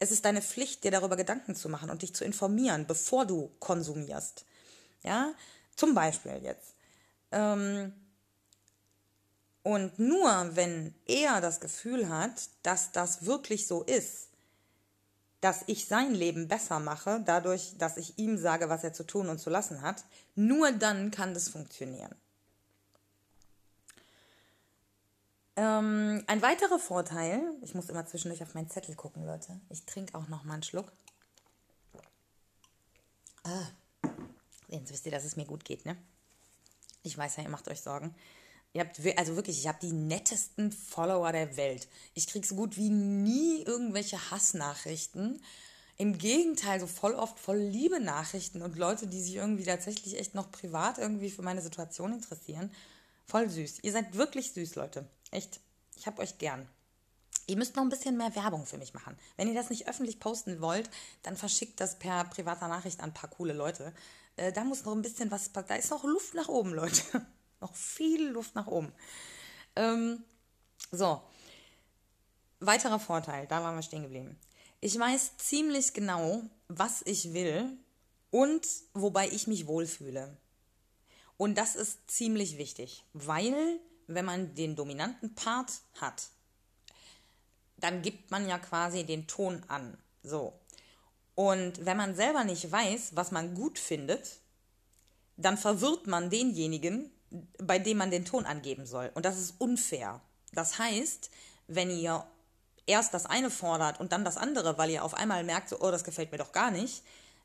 Es 0.00 0.10
ist 0.10 0.24
deine 0.24 0.42
Pflicht, 0.42 0.82
dir 0.82 0.90
darüber 0.90 1.16
Gedanken 1.16 1.54
zu 1.54 1.68
machen 1.68 1.90
und 1.90 2.02
dich 2.02 2.12
zu 2.12 2.24
informieren, 2.24 2.86
bevor 2.86 3.24
du 3.24 3.50
konsumierst. 3.60 4.44
Ja, 5.04 5.32
zum 5.76 5.94
Beispiel 5.94 6.40
jetzt. 6.42 6.74
Ähm 7.30 7.92
und 9.62 9.98
nur 9.98 10.50
wenn 10.54 10.94
er 11.06 11.40
das 11.40 11.60
Gefühl 11.60 12.08
hat, 12.08 12.50
dass 12.62 12.92
das 12.92 13.26
wirklich 13.26 13.66
so 13.66 13.82
ist, 13.82 14.28
dass 15.46 15.62
ich 15.68 15.86
sein 15.86 16.12
Leben 16.12 16.48
besser 16.48 16.80
mache, 16.80 17.22
dadurch, 17.24 17.78
dass 17.78 17.98
ich 17.98 18.18
ihm 18.18 18.36
sage, 18.36 18.68
was 18.68 18.82
er 18.82 18.92
zu 18.92 19.04
tun 19.04 19.28
und 19.28 19.38
zu 19.38 19.48
lassen 19.48 19.80
hat, 19.80 20.02
nur 20.34 20.72
dann 20.72 21.12
kann 21.12 21.34
das 21.34 21.48
funktionieren. 21.48 22.12
Ähm, 25.54 26.24
ein 26.26 26.42
weiterer 26.42 26.80
Vorteil, 26.80 27.40
ich 27.62 27.76
muss 27.76 27.88
immer 27.90 28.04
zwischendurch 28.06 28.42
auf 28.42 28.54
meinen 28.54 28.68
Zettel 28.68 28.96
gucken, 28.96 29.24
Leute. 29.24 29.60
Ich 29.68 29.86
trinke 29.86 30.18
auch 30.18 30.26
noch 30.26 30.42
mal 30.42 30.54
einen 30.54 30.64
Schluck. 30.64 30.90
Ah, 33.44 33.68
jetzt 34.66 34.90
wisst 34.90 35.06
ihr, 35.06 35.12
dass 35.12 35.24
es 35.24 35.36
mir 35.36 35.46
gut 35.46 35.64
geht, 35.64 35.86
ne? 35.86 35.96
Ich 37.04 37.16
weiß 37.16 37.36
ja, 37.36 37.44
ihr 37.44 37.50
macht 37.50 37.68
euch 37.68 37.82
Sorgen. 37.82 38.16
Ihr 38.76 38.82
habt, 38.82 39.00
also 39.16 39.36
wirklich, 39.36 39.58
ich 39.58 39.68
habe 39.68 39.78
die 39.80 39.92
nettesten 39.92 40.70
Follower 40.70 41.32
der 41.32 41.56
Welt. 41.56 41.88
Ich 42.12 42.26
kriege 42.26 42.46
so 42.46 42.56
gut 42.56 42.76
wie 42.76 42.90
nie 42.90 43.62
irgendwelche 43.62 44.30
Hassnachrichten. 44.30 45.40
Im 45.96 46.18
Gegenteil, 46.18 46.78
so 46.78 46.86
voll 46.86 47.14
oft 47.14 47.38
voll 47.38 47.56
liebe 47.56 48.00
Nachrichten 48.00 48.60
und 48.60 48.76
Leute, 48.76 49.06
die 49.06 49.22
sich 49.22 49.36
irgendwie 49.36 49.64
tatsächlich 49.64 50.18
echt 50.18 50.34
noch 50.34 50.52
privat 50.52 50.98
irgendwie 50.98 51.30
für 51.30 51.40
meine 51.40 51.62
Situation 51.62 52.12
interessieren. 52.12 52.70
Voll 53.24 53.48
süß. 53.48 53.78
Ihr 53.80 53.92
seid 53.92 54.14
wirklich 54.14 54.52
süß, 54.52 54.74
Leute. 54.74 55.08
Echt. 55.30 55.58
Ich 55.96 56.06
hab 56.06 56.18
euch 56.18 56.36
gern. 56.36 56.68
Ihr 57.46 57.56
müsst 57.56 57.76
noch 57.76 57.82
ein 57.82 57.88
bisschen 57.88 58.18
mehr 58.18 58.36
Werbung 58.36 58.66
für 58.66 58.76
mich 58.76 58.92
machen. 58.92 59.16
Wenn 59.38 59.48
ihr 59.48 59.54
das 59.54 59.70
nicht 59.70 59.88
öffentlich 59.88 60.20
posten 60.20 60.60
wollt, 60.60 60.90
dann 61.22 61.38
verschickt 61.38 61.80
das 61.80 61.98
per 61.98 62.24
privater 62.24 62.68
Nachricht 62.68 63.00
an 63.00 63.08
ein 63.08 63.14
paar 63.14 63.30
coole 63.30 63.54
Leute. 63.54 63.94
Äh, 64.36 64.52
da 64.52 64.64
muss 64.64 64.84
noch 64.84 64.92
ein 64.92 65.00
bisschen 65.00 65.30
was, 65.30 65.50
da 65.50 65.76
ist 65.76 65.90
noch 65.90 66.04
Luft 66.04 66.34
nach 66.34 66.48
oben, 66.48 66.74
Leute. 66.74 67.26
noch 67.60 67.74
viel 67.74 68.28
Luft 68.28 68.54
nach 68.54 68.66
oben. 68.66 68.92
Ähm, 69.74 70.24
so. 70.90 71.22
Weiterer 72.60 72.98
Vorteil, 72.98 73.46
da 73.46 73.62
waren 73.62 73.76
wir 73.76 73.82
stehen 73.82 74.02
geblieben. 74.02 74.38
Ich 74.80 74.98
weiß 74.98 75.36
ziemlich 75.36 75.92
genau, 75.92 76.42
was 76.68 77.02
ich 77.02 77.34
will 77.34 77.76
und 78.30 78.66
wobei 78.94 79.28
ich 79.28 79.46
mich 79.46 79.66
wohlfühle. 79.66 80.36
Und 81.36 81.58
das 81.58 81.76
ist 81.76 82.10
ziemlich 82.10 82.56
wichtig, 82.56 83.04
weil 83.12 83.80
wenn 84.06 84.24
man 84.24 84.54
den 84.54 84.76
dominanten 84.76 85.34
Part 85.34 85.72
hat, 86.00 86.28
dann 87.76 88.02
gibt 88.02 88.30
man 88.30 88.48
ja 88.48 88.58
quasi 88.58 89.04
den 89.04 89.26
Ton 89.26 89.62
an. 89.68 89.98
So. 90.22 90.58
Und 91.34 91.84
wenn 91.84 91.96
man 91.96 92.14
selber 92.14 92.44
nicht 92.44 92.70
weiß, 92.70 93.16
was 93.16 93.30
man 93.30 93.54
gut 93.54 93.78
findet, 93.78 94.40
dann 95.36 95.58
verwirrt 95.58 96.06
man 96.06 96.30
denjenigen, 96.30 97.10
bei 97.58 97.78
dem 97.78 97.98
man 97.98 98.10
den 98.10 98.24
Ton 98.24 98.46
angeben 98.46 98.86
soll. 98.86 99.10
Und 99.14 99.24
das 99.24 99.38
ist 99.38 99.60
unfair. 99.60 100.20
Das 100.52 100.78
heißt, 100.78 101.30
wenn 101.66 101.90
ihr 101.90 102.26
erst 102.86 103.14
das 103.14 103.26
eine 103.26 103.50
fordert 103.50 104.00
und 104.00 104.12
dann 104.12 104.24
das 104.24 104.36
andere, 104.36 104.78
weil 104.78 104.90
ihr 104.90 105.04
auf 105.04 105.14
einmal 105.14 105.44
merkt, 105.44 105.68
so, 105.68 105.80
oh, 105.80 105.90
das 105.90 106.04
gefällt 106.04 106.32
mir 106.32 106.38
doch 106.38 106.52
gar 106.52 106.70
nicht, 106.70 107.02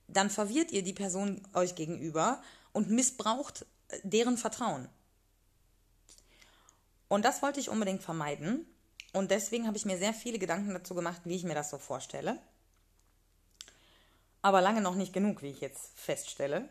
dann 0.08 0.30
verwirrt 0.30 0.72
ihr 0.72 0.84
die 0.84 0.94
Person 0.94 1.42
euch 1.54 1.76
gegenüber 1.76 2.42
und 2.72 2.90
missbraucht 2.90 3.66
deren 4.04 4.38
Vertrauen. 4.38 4.88
Und 7.08 7.26
das 7.26 7.42
wollte 7.42 7.60
ich 7.60 7.70
unbedingt 7.70 8.04
vermeiden. 8.04 8.66
Und 9.14 9.32
deswegen 9.32 9.68
habe 9.68 9.76
ich 9.76 9.86
mir 9.86 9.98
sehr 9.98 10.14
viele 10.14 10.40
Gedanken 10.40 10.74
dazu 10.74 10.96
gemacht, 10.96 11.22
wie 11.26 11.36
ich 11.36 11.44
mir 11.44 11.56
das 11.56 11.70
so 11.70 11.78
vorstelle. 11.78 12.38
Aber 14.42 14.62
lange 14.62 14.82
noch 14.82 14.96
nicht 14.96 15.12
genug, 15.12 15.42
wie 15.42 15.50
ich 15.50 15.62
jetzt 15.62 15.92
feststelle. 16.00 16.70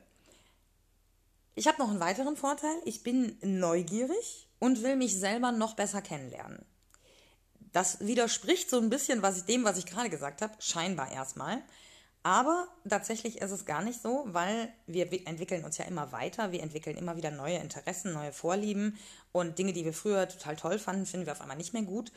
Ich 1.54 1.66
habe 1.66 1.78
noch 1.78 1.90
einen 1.90 2.00
weiteren 2.00 2.36
Vorteil. 2.36 2.74
Ich 2.84 3.02
bin 3.02 3.36
neugierig 3.42 4.48
und 4.58 4.82
will 4.82 4.96
mich 4.96 5.18
selber 5.18 5.52
noch 5.52 5.74
besser 5.74 6.02
kennenlernen. 6.02 6.64
Das 7.72 8.00
widerspricht 8.00 8.68
so 8.70 8.78
ein 8.78 8.90
bisschen 8.90 9.22
was 9.22 9.38
ich, 9.38 9.44
dem, 9.44 9.64
was 9.64 9.78
ich 9.78 9.86
gerade 9.86 10.10
gesagt 10.10 10.42
habe, 10.42 10.54
scheinbar 10.58 11.10
erstmal. 11.12 11.62
Aber 12.22 12.68
tatsächlich 12.86 13.40
ist 13.40 13.50
es 13.50 13.64
gar 13.64 13.82
nicht 13.82 14.02
so, 14.02 14.24
weil 14.26 14.72
wir 14.86 15.10
entwickeln 15.26 15.64
uns 15.64 15.78
ja 15.78 15.86
immer 15.86 16.12
weiter, 16.12 16.52
wir 16.52 16.62
entwickeln 16.62 16.98
immer 16.98 17.16
wieder 17.16 17.30
neue 17.30 17.56
Interessen, 17.56 18.12
neue 18.12 18.32
Vorlieben 18.32 18.98
und 19.32 19.58
Dinge, 19.58 19.72
die 19.72 19.86
wir 19.86 19.94
früher 19.94 20.28
total 20.28 20.56
toll 20.56 20.78
fanden, 20.78 21.06
finden 21.06 21.26
wir 21.26 21.32
auf 21.32 21.40
einmal 21.40 21.56
nicht 21.56 21.72
mehr 21.72 21.82
gut. 21.82 22.12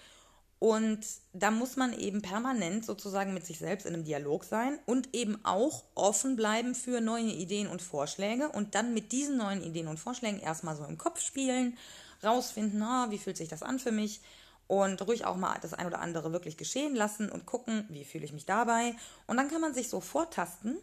Und 0.64 1.06
da 1.34 1.52
muss 1.52 1.76
man 1.76 1.92
eben 1.92 2.22
permanent 2.22 2.86
sozusagen 2.86 3.34
mit 3.34 3.46
sich 3.46 3.60
selbst 3.60 3.86
in 3.86 3.94
einem 3.94 4.06
Dialog 4.06 4.46
sein 4.46 4.80
und 4.86 5.14
eben 5.14 5.44
auch 5.44 5.84
offen 5.94 6.38
bleiben 6.38 6.74
für 6.74 7.02
neue 7.02 7.34
Ideen 7.34 7.68
und 7.68 7.82
Vorschläge 7.82 8.48
und 8.48 8.74
dann 8.74 8.94
mit 8.94 9.12
diesen 9.12 9.36
neuen 9.36 9.62
Ideen 9.62 9.90
und 9.90 10.00
Vorschlägen 10.00 10.40
erstmal 10.40 10.78
so 10.78 10.86
im 10.86 10.98
Kopf 10.98 11.20
spielen, 11.20 11.78
rausfinden, 12.24 12.82
ah, 12.82 13.08
wie 13.10 13.18
fühlt 13.18 13.36
sich 13.36 13.50
das 13.50 13.62
an 13.62 13.78
für 13.78 13.92
mich 13.92 14.22
und 14.68 15.06
ruhig 15.06 15.26
auch 15.26 15.36
mal 15.36 15.60
das 15.62 15.74
ein 15.74 15.86
oder 15.86 16.00
andere 16.00 16.32
wirklich 16.32 16.56
geschehen 16.56 16.96
lassen 16.96 17.30
und 17.30 17.46
gucken, 17.46 17.86
wie 17.90 18.06
fühle 18.06 18.24
ich 18.24 18.32
mich 18.32 18.46
dabei. 18.46 18.96
Und 19.28 19.36
dann 19.36 19.50
kann 19.50 19.60
man 19.60 19.74
sich 19.74 19.90
so 19.90 20.00
vortasten. 20.00 20.78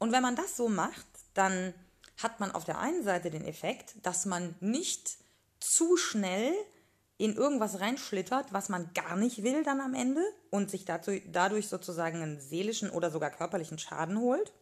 Und 0.00 0.10
wenn 0.10 0.22
man 0.22 0.34
das 0.34 0.56
so 0.56 0.68
macht, 0.68 1.06
dann 1.32 1.74
hat 2.20 2.40
man 2.40 2.50
auf 2.50 2.64
der 2.64 2.80
einen 2.80 3.04
Seite 3.04 3.30
den 3.30 3.44
Effekt, 3.44 3.94
dass 4.02 4.26
man 4.26 4.56
nicht 4.58 5.16
zu 5.60 5.96
schnell 5.96 6.52
in 7.18 7.34
irgendwas 7.34 7.80
reinschlittert, 7.80 8.52
was 8.52 8.68
man 8.68 8.90
gar 8.94 9.16
nicht 9.16 9.42
will 9.42 9.62
dann 9.62 9.80
am 9.80 9.94
Ende 9.94 10.22
und 10.50 10.70
sich 10.70 10.84
dazu, 10.84 11.12
dadurch 11.26 11.68
sozusagen 11.68 12.22
einen 12.22 12.40
seelischen 12.40 12.90
oder 12.90 13.10
sogar 13.10 13.30
körperlichen 13.30 13.78
Schaden 13.78 14.20
holt. 14.20 14.52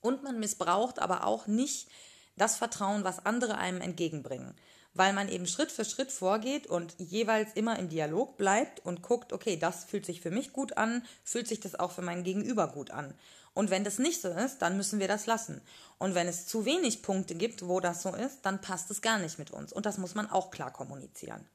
Und 0.00 0.22
man 0.22 0.40
missbraucht 0.40 0.98
aber 0.98 1.24
auch 1.24 1.46
nicht 1.46 1.88
das 2.36 2.56
Vertrauen, 2.56 3.04
was 3.04 3.24
andere 3.24 3.56
einem 3.56 3.80
entgegenbringen 3.80 4.54
weil 4.94 5.12
man 5.12 5.28
eben 5.28 5.46
Schritt 5.46 5.72
für 5.72 5.84
Schritt 5.84 6.12
vorgeht 6.12 6.66
und 6.66 6.94
jeweils 6.98 7.52
immer 7.54 7.78
im 7.78 7.88
Dialog 7.88 8.38
bleibt 8.38 8.80
und 8.80 9.02
guckt, 9.02 9.32
okay, 9.32 9.56
das 9.56 9.84
fühlt 9.84 10.06
sich 10.06 10.20
für 10.20 10.30
mich 10.30 10.52
gut 10.52 10.76
an, 10.76 11.02
fühlt 11.24 11.48
sich 11.48 11.60
das 11.60 11.78
auch 11.78 11.90
für 11.90 12.02
mein 12.02 12.22
Gegenüber 12.22 12.68
gut 12.68 12.92
an. 12.92 13.12
Und 13.54 13.70
wenn 13.70 13.84
das 13.84 13.98
nicht 13.98 14.20
so 14.20 14.28
ist, 14.28 14.58
dann 14.58 14.76
müssen 14.76 14.98
wir 14.98 15.08
das 15.08 15.26
lassen. 15.26 15.62
Und 15.98 16.14
wenn 16.14 16.26
es 16.26 16.46
zu 16.46 16.64
wenig 16.64 17.02
Punkte 17.02 17.36
gibt, 17.36 17.66
wo 17.66 17.80
das 17.80 18.02
so 18.02 18.12
ist, 18.14 18.40
dann 18.42 18.60
passt 18.60 18.90
es 18.90 19.00
gar 19.00 19.18
nicht 19.18 19.38
mit 19.38 19.52
uns. 19.52 19.72
Und 19.72 19.86
das 19.86 19.96
muss 19.96 20.14
man 20.14 20.28
auch 20.28 20.50
klar 20.50 20.72
kommunizieren. 20.72 21.46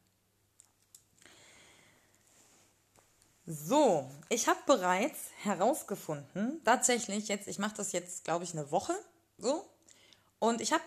So, 3.45 4.09
ich 4.29 4.47
habe 4.47 4.59
bereits 4.67 5.17
herausgefunden, 5.41 6.61
tatsächlich 6.63 7.27
jetzt, 7.27 7.47
ich 7.47 7.57
mache 7.57 7.75
das 7.75 7.91
jetzt, 7.91 8.23
glaube 8.23 8.43
ich, 8.43 8.53
eine 8.53 8.71
Woche 8.71 8.93
so, 9.37 9.65
und 10.37 10.61
ich 10.61 10.71
habe 10.71 10.83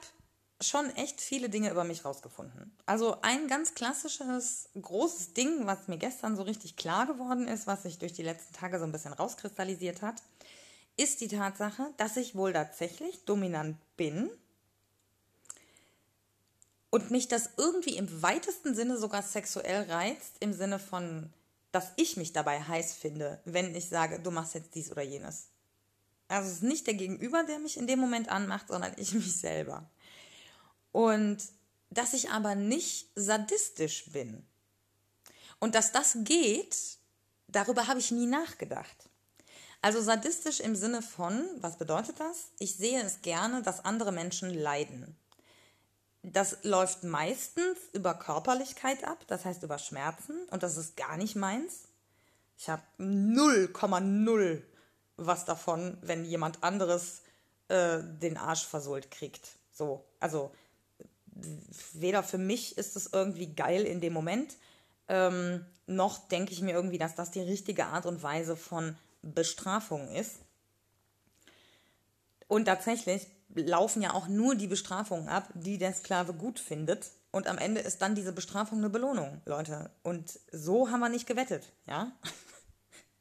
schon 0.61 0.88
echt 0.97 1.21
viele 1.21 1.49
Dinge 1.49 1.71
über 1.71 1.85
mich 1.85 2.04
rausgefunden. 2.04 2.76
Also 2.87 3.21
ein 3.23 3.49
ganz 3.49 3.75
klassisches, 3.75 4.69
großes 4.81 5.35
Ding, 5.35 5.66
was 5.66 5.88
mir 5.88 5.99
gestern 5.99 6.37
so 6.37 6.42
richtig 6.42 6.76
klar 6.76 7.07
geworden 7.07 7.49
ist, 7.49 7.66
was 7.66 7.83
sich 7.83 7.99
durch 7.99 8.12
die 8.12 8.23
letzten 8.23 8.54
Tage 8.54 8.78
so 8.78 8.85
ein 8.85 8.92
bisschen 8.92 9.12
rauskristallisiert 9.12 10.02
hat, 10.02 10.23
ist 11.02 11.21
die 11.21 11.28
Tatsache, 11.28 11.92
dass 11.97 12.16
ich 12.16 12.37
wohl 12.37 12.52
tatsächlich 12.52 13.25
dominant 13.25 13.76
bin 13.97 14.30
und 16.90 17.11
mich 17.11 17.26
das 17.26 17.50
irgendwie 17.56 17.97
im 17.97 18.23
weitesten 18.23 18.75
Sinne 18.75 18.97
sogar 18.97 19.23
sexuell 19.23 19.90
reizt, 19.90 20.37
im 20.38 20.52
Sinne 20.52 20.78
von, 20.78 21.32
dass 21.73 21.90
ich 21.97 22.16
mich 22.16 22.32
dabei 22.32 22.62
heiß 22.62 22.92
finde, 22.92 23.40
wenn 23.44 23.75
ich 23.75 23.88
sage, 23.88 24.21
du 24.21 24.30
machst 24.30 24.54
jetzt 24.54 24.75
dies 24.76 24.92
oder 24.92 25.02
jenes. 25.02 25.49
Also 26.28 26.49
es 26.49 26.56
ist 26.56 26.62
nicht 26.62 26.87
der 26.87 26.94
Gegenüber, 26.94 27.42
der 27.44 27.59
mich 27.59 27.76
in 27.76 27.88
dem 27.88 27.99
Moment 27.99 28.28
anmacht, 28.28 28.68
sondern 28.68 28.92
ich 28.97 29.12
mich 29.14 29.37
selber. 29.37 29.90
Und 30.92 31.38
dass 31.90 32.12
ich 32.12 32.30
aber 32.30 32.54
nicht 32.54 33.09
sadistisch 33.16 34.11
bin. 34.12 34.47
Und 35.59 35.75
dass 35.75 35.90
das 35.90 36.16
geht, 36.21 36.76
darüber 37.49 37.88
habe 37.88 37.99
ich 37.99 38.12
nie 38.12 38.26
nachgedacht. 38.26 39.09
Also 39.82 40.00
sadistisch 40.00 40.60
im 40.60 40.76
Sinne 40.76 41.02
von, 41.02 41.44
was 41.60 41.76
bedeutet 41.76 42.20
das? 42.20 42.52
Ich 42.58 42.76
sehe 42.76 43.02
es 43.02 43.20
gerne, 43.20 43.62
dass 43.62 43.84
andere 43.84 44.12
Menschen 44.12 44.50
leiden. 44.50 45.16
Das 46.22 46.58
läuft 46.62 47.02
meistens 47.02 47.78
über 47.92 48.14
Körperlichkeit 48.14 49.02
ab, 49.02 49.24
das 49.26 49.44
heißt 49.44 49.64
über 49.64 49.78
Schmerzen 49.78 50.36
und 50.50 50.62
das 50.62 50.76
ist 50.76 50.96
gar 50.96 51.16
nicht 51.16 51.34
meins. 51.34 51.88
Ich 52.56 52.68
habe 52.70 52.82
0,0 52.98 54.62
was 55.16 55.44
davon, 55.44 55.98
wenn 56.00 56.24
jemand 56.24 56.62
anderes 56.62 57.22
äh, 57.68 57.98
den 58.02 58.36
Arsch 58.36 58.64
versohlt 58.64 59.10
kriegt. 59.10 59.56
So, 59.72 60.04
also 60.20 60.52
weder 61.92 62.22
für 62.22 62.38
mich 62.38 62.78
ist 62.78 62.96
es 62.96 63.10
irgendwie 63.12 63.54
geil 63.54 63.84
in 63.84 64.00
dem 64.00 64.12
Moment, 64.12 64.56
ähm, 65.08 65.64
noch 65.86 66.28
denke 66.28 66.52
ich 66.52 66.60
mir 66.60 66.72
irgendwie, 66.72 66.98
dass 66.98 67.14
das 67.14 67.30
die 67.30 67.40
richtige 67.40 67.86
Art 67.86 68.06
und 68.06 68.22
Weise 68.22 68.56
von 68.56 68.96
Bestrafung 69.23 70.09
ist. 70.09 70.41
Und 72.49 72.67
tatsächlich 72.67 73.26
laufen 73.55 74.02
ja 74.02 74.12
auch 74.14 74.29
nur 74.29 74.55
die 74.55 74.67
Bestrafungen 74.67 75.29
ab, 75.29 75.49
die 75.55 75.79
der 75.79 75.93
Sklave 75.93 76.35
gut 76.35 76.59
findet. 76.59 77.11
Und 77.31 77.47
am 77.47 77.59
Ende 77.59 77.81
ist 77.81 78.02
dann 78.02 78.14
diese 78.14 78.33
Bestrafung 78.33 78.79
eine 78.79 78.91
Belohnung, 78.91 79.41
Leute. 79.47 79.91
Und 80.02 80.38
so 80.50 80.91
haben 80.91 81.00
wir 81.00 81.09
nicht 81.09 81.26
gewettet, 81.26 81.73
ja? 81.87 82.12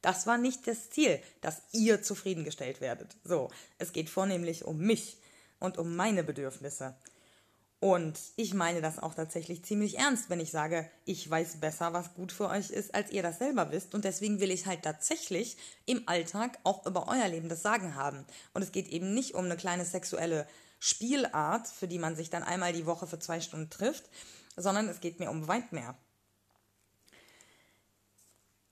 Das 0.02 0.26
war 0.26 0.36
nicht 0.36 0.66
das 0.66 0.90
Ziel, 0.90 1.22
dass 1.42 1.62
ihr 1.70 2.02
zufriedengestellt 2.02 2.80
werdet. 2.80 3.16
So, 3.22 3.52
es 3.78 3.92
geht 3.92 4.10
vornehmlich 4.10 4.64
um 4.64 4.78
mich 4.78 5.16
und 5.60 5.78
um 5.78 5.94
meine 5.94 6.24
Bedürfnisse. 6.24 6.96
Und 7.82 8.16
ich 8.36 8.54
meine 8.54 8.80
das 8.80 9.00
auch 9.00 9.12
tatsächlich 9.12 9.64
ziemlich 9.64 9.98
ernst, 9.98 10.30
wenn 10.30 10.38
ich 10.38 10.52
sage, 10.52 10.88
ich 11.04 11.28
weiß 11.28 11.56
besser, 11.56 11.92
was 11.92 12.14
gut 12.14 12.30
für 12.30 12.48
euch 12.48 12.70
ist, 12.70 12.94
als 12.94 13.10
ihr 13.10 13.24
das 13.24 13.40
selber 13.40 13.72
wisst. 13.72 13.96
Und 13.96 14.04
deswegen 14.04 14.38
will 14.38 14.52
ich 14.52 14.66
halt 14.66 14.82
tatsächlich 14.82 15.56
im 15.84 16.06
Alltag 16.06 16.60
auch 16.62 16.86
über 16.86 17.08
euer 17.08 17.26
Leben 17.26 17.48
das 17.48 17.62
Sagen 17.62 17.96
haben. 17.96 18.24
Und 18.54 18.62
es 18.62 18.70
geht 18.70 18.86
eben 18.86 19.14
nicht 19.14 19.34
um 19.34 19.46
eine 19.46 19.56
kleine 19.56 19.84
sexuelle 19.84 20.46
Spielart, 20.78 21.66
für 21.66 21.88
die 21.88 21.98
man 21.98 22.14
sich 22.14 22.30
dann 22.30 22.44
einmal 22.44 22.72
die 22.72 22.86
Woche 22.86 23.08
für 23.08 23.18
zwei 23.18 23.40
Stunden 23.40 23.68
trifft, 23.68 24.08
sondern 24.56 24.88
es 24.88 25.00
geht 25.00 25.18
mir 25.18 25.30
um 25.32 25.48
weit 25.48 25.72
mehr. 25.72 25.96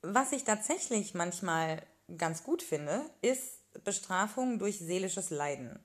Was 0.02 0.30
ich 0.30 0.44
tatsächlich 0.44 1.14
manchmal 1.14 1.82
ganz 2.16 2.44
gut 2.44 2.62
finde, 2.62 3.04
ist 3.22 3.58
Bestrafung 3.82 4.60
durch 4.60 4.78
seelisches 4.78 5.30
Leiden. 5.30 5.80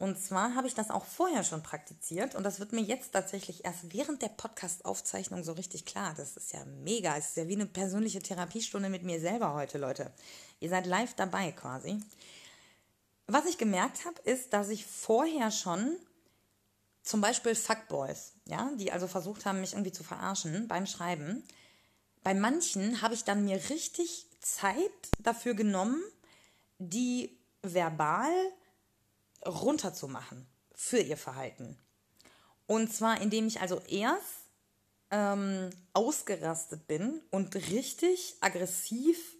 Und 0.00 0.18
zwar 0.18 0.54
habe 0.54 0.66
ich 0.66 0.72
das 0.72 0.90
auch 0.90 1.04
vorher 1.04 1.44
schon 1.44 1.62
praktiziert 1.62 2.34
und 2.34 2.42
das 2.42 2.58
wird 2.58 2.72
mir 2.72 2.80
jetzt 2.80 3.12
tatsächlich 3.12 3.66
erst 3.66 3.92
während 3.92 4.22
der 4.22 4.30
Podcast-Aufzeichnung 4.30 5.44
so 5.44 5.52
richtig 5.52 5.84
klar. 5.84 6.14
Das 6.16 6.38
ist 6.38 6.54
ja 6.54 6.64
mega. 6.64 7.18
Es 7.18 7.28
ist 7.28 7.36
ja 7.36 7.48
wie 7.48 7.54
eine 7.54 7.66
persönliche 7.66 8.20
Therapiestunde 8.20 8.88
mit 8.88 9.02
mir 9.02 9.20
selber 9.20 9.52
heute, 9.52 9.76
Leute. 9.76 10.10
Ihr 10.58 10.70
seid 10.70 10.86
live 10.86 11.12
dabei 11.16 11.52
quasi. 11.52 12.02
Was 13.26 13.44
ich 13.44 13.58
gemerkt 13.58 14.06
habe, 14.06 14.18
ist, 14.22 14.54
dass 14.54 14.70
ich 14.70 14.86
vorher 14.86 15.50
schon 15.50 15.94
zum 17.02 17.20
Beispiel 17.20 17.54
Fuckboys, 17.54 18.32
ja, 18.46 18.70
die 18.78 18.92
also 18.92 19.06
versucht 19.06 19.44
haben, 19.44 19.60
mich 19.60 19.74
irgendwie 19.74 19.92
zu 19.92 20.02
verarschen 20.02 20.66
beim 20.66 20.86
Schreiben. 20.86 21.44
Bei 22.22 22.32
manchen 22.32 23.02
habe 23.02 23.12
ich 23.12 23.24
dann 23.24 23.44
mir 23.44 23.60
richtig 23.68 24.26
Zeit 24.40 24.80
dafür 25.18 25.52
genommen, 25.52 26.02
die 26.78 27.38
verbal 27.60 28.32
runterzumachen 29.46 30.46
für 30.74 30.98
ihr 30.98 31.16
Verhalten. 31.16 31.78
Und 32.66 32.92
zwar, 32.92 33.20
indem 33.20 33.46
ich 33.46 33.60
also 33.60 33.80
erst 33.88 34.46
ähm, 35.10 35.70
ausgerastet 35.92 36.86
bin 36.86 37.20
und 37.30 37.54
richtig 37.54 38.36
aggressiv 38.40 39.36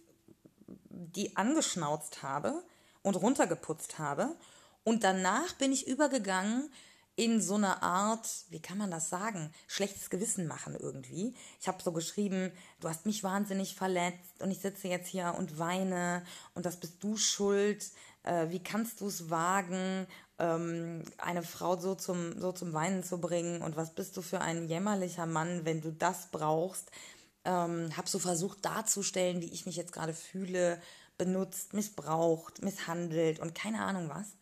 die 1.13 1.35
angeschnauzt 1.35 2.23
habe 2.23 2.63
und 3.01 3.15
runtergeputzt 3.15 3.99
habe. 3.99 4.35
Und 4.83 5.03
danach 5.03 5.53
bin 5.53 5.71
ich 5.71 5.87
übergegangen 5.87 6.71
in 7.15 7.41
so 7.41 7.55
eine 7.55 7.83
Art, 7.83 8.27
wie 8.49 8.61
kann 8.61 8.77
man 8.77 8.89
das 8.89 9.09
sagen, 9.09 9.53
schlechtes 9.67 10.09
Gewissen 10.09 10.47
machen 10.47 10.75
irgendwie. 10.79 11.35
Ich 11.59 11.67
habe 11.67 11.83
so 11.83 11.91
geschrieben, 11.91 12.51
du 12.79 12.87
hast 12.87 13.05
mich 13.05 13.23
wahnsinnig 13.23 13.75
verletzt 13.75 14.41
und 14.41 14.49
ich 14.49 14.59
sitze 14.59 14.87
jetzt 14.87 15.09
hier 15.09 15.35
und 15.37 15.59
weine 15.59 16.25
und 16.55 16.65
das 16.65 16.77
bist 16.77 17.03
du 17.03 17.17
schuld. 17.17 17.91
Äh, 18.23 18.49
wie 18.49 18.61
kannst 18.63 19.01
du 19.01 19.07
es 19.07 19.29
wagen, 19.29 20.07
ähm, 20.37 21.03
eine 21.17 21.43
Frau 21.43 21.77
so 21.77 21.95
zum, 21.95 22.39
so 22.39 22.51
zum 22.51 22.73
Weinen 22.73 23.03
zu 23.03 23.19
bringen 23.19 23.61
und 23.61 23.75
was 23.75 23.95
bist 23.95 24.15
du 24.17 24.21
für 24.21 24.41
ein 24.41 24.67
jämmerlicher 24.67 25.25
Mann, 25.25 25.65
wenn 25.65 25.81
du 25.81 25.91
das 25.91 26.27
brauchst. 26.31 26.91
Ähm, 27.43 27.95
habe 27.97 28.07
so 28.07 28.19
versucht 28.19 28.63
darzustellen, 28.63 29.41
wie 29.41 29.51
ich 29.51 29.65
mich 29.65 29.75
jetzt 29.75 29.93
gerade 29.93 30.13
fühle, 30.13 30.79
benutzt, 31.17 31.73
missbraucht, 31.73 32.61
misshandelt 32.61 33.39
und 33.39 33.55
keine 33.55 33.83
Ahnung 33.83 34.09
was. 34.09 34.35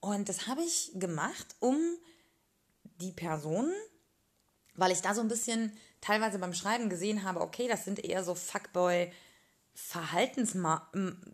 Und 0.00 0.28
das 0.28 0.46
habe 0.46 0.62
ich 0.62 0.92
gemacht, 0.94 1.56
um 1.58 1.76
die 3.00 3.12
Personen, 3.12 3.72
weil 4.74 4.92
ich 4.92 5.02
da 5.02 5.14
so 5.14 5.20
ein 5.20 5.28
bisschen 5.28 5.76
teilweise 6.00 6.38
beim 6.38 6.54
Schreiben 6.54 6.88
gesehen 6.88 7.24
habe, 7.24 7.40
okay, 7.40 7.66
das 7.66 7.84
sind 7.84 8.04
eher 8.04 8.22
so 8.22 8.34
Fuckboy- 8.34 9.10
Verhaltensma 9.78 10.90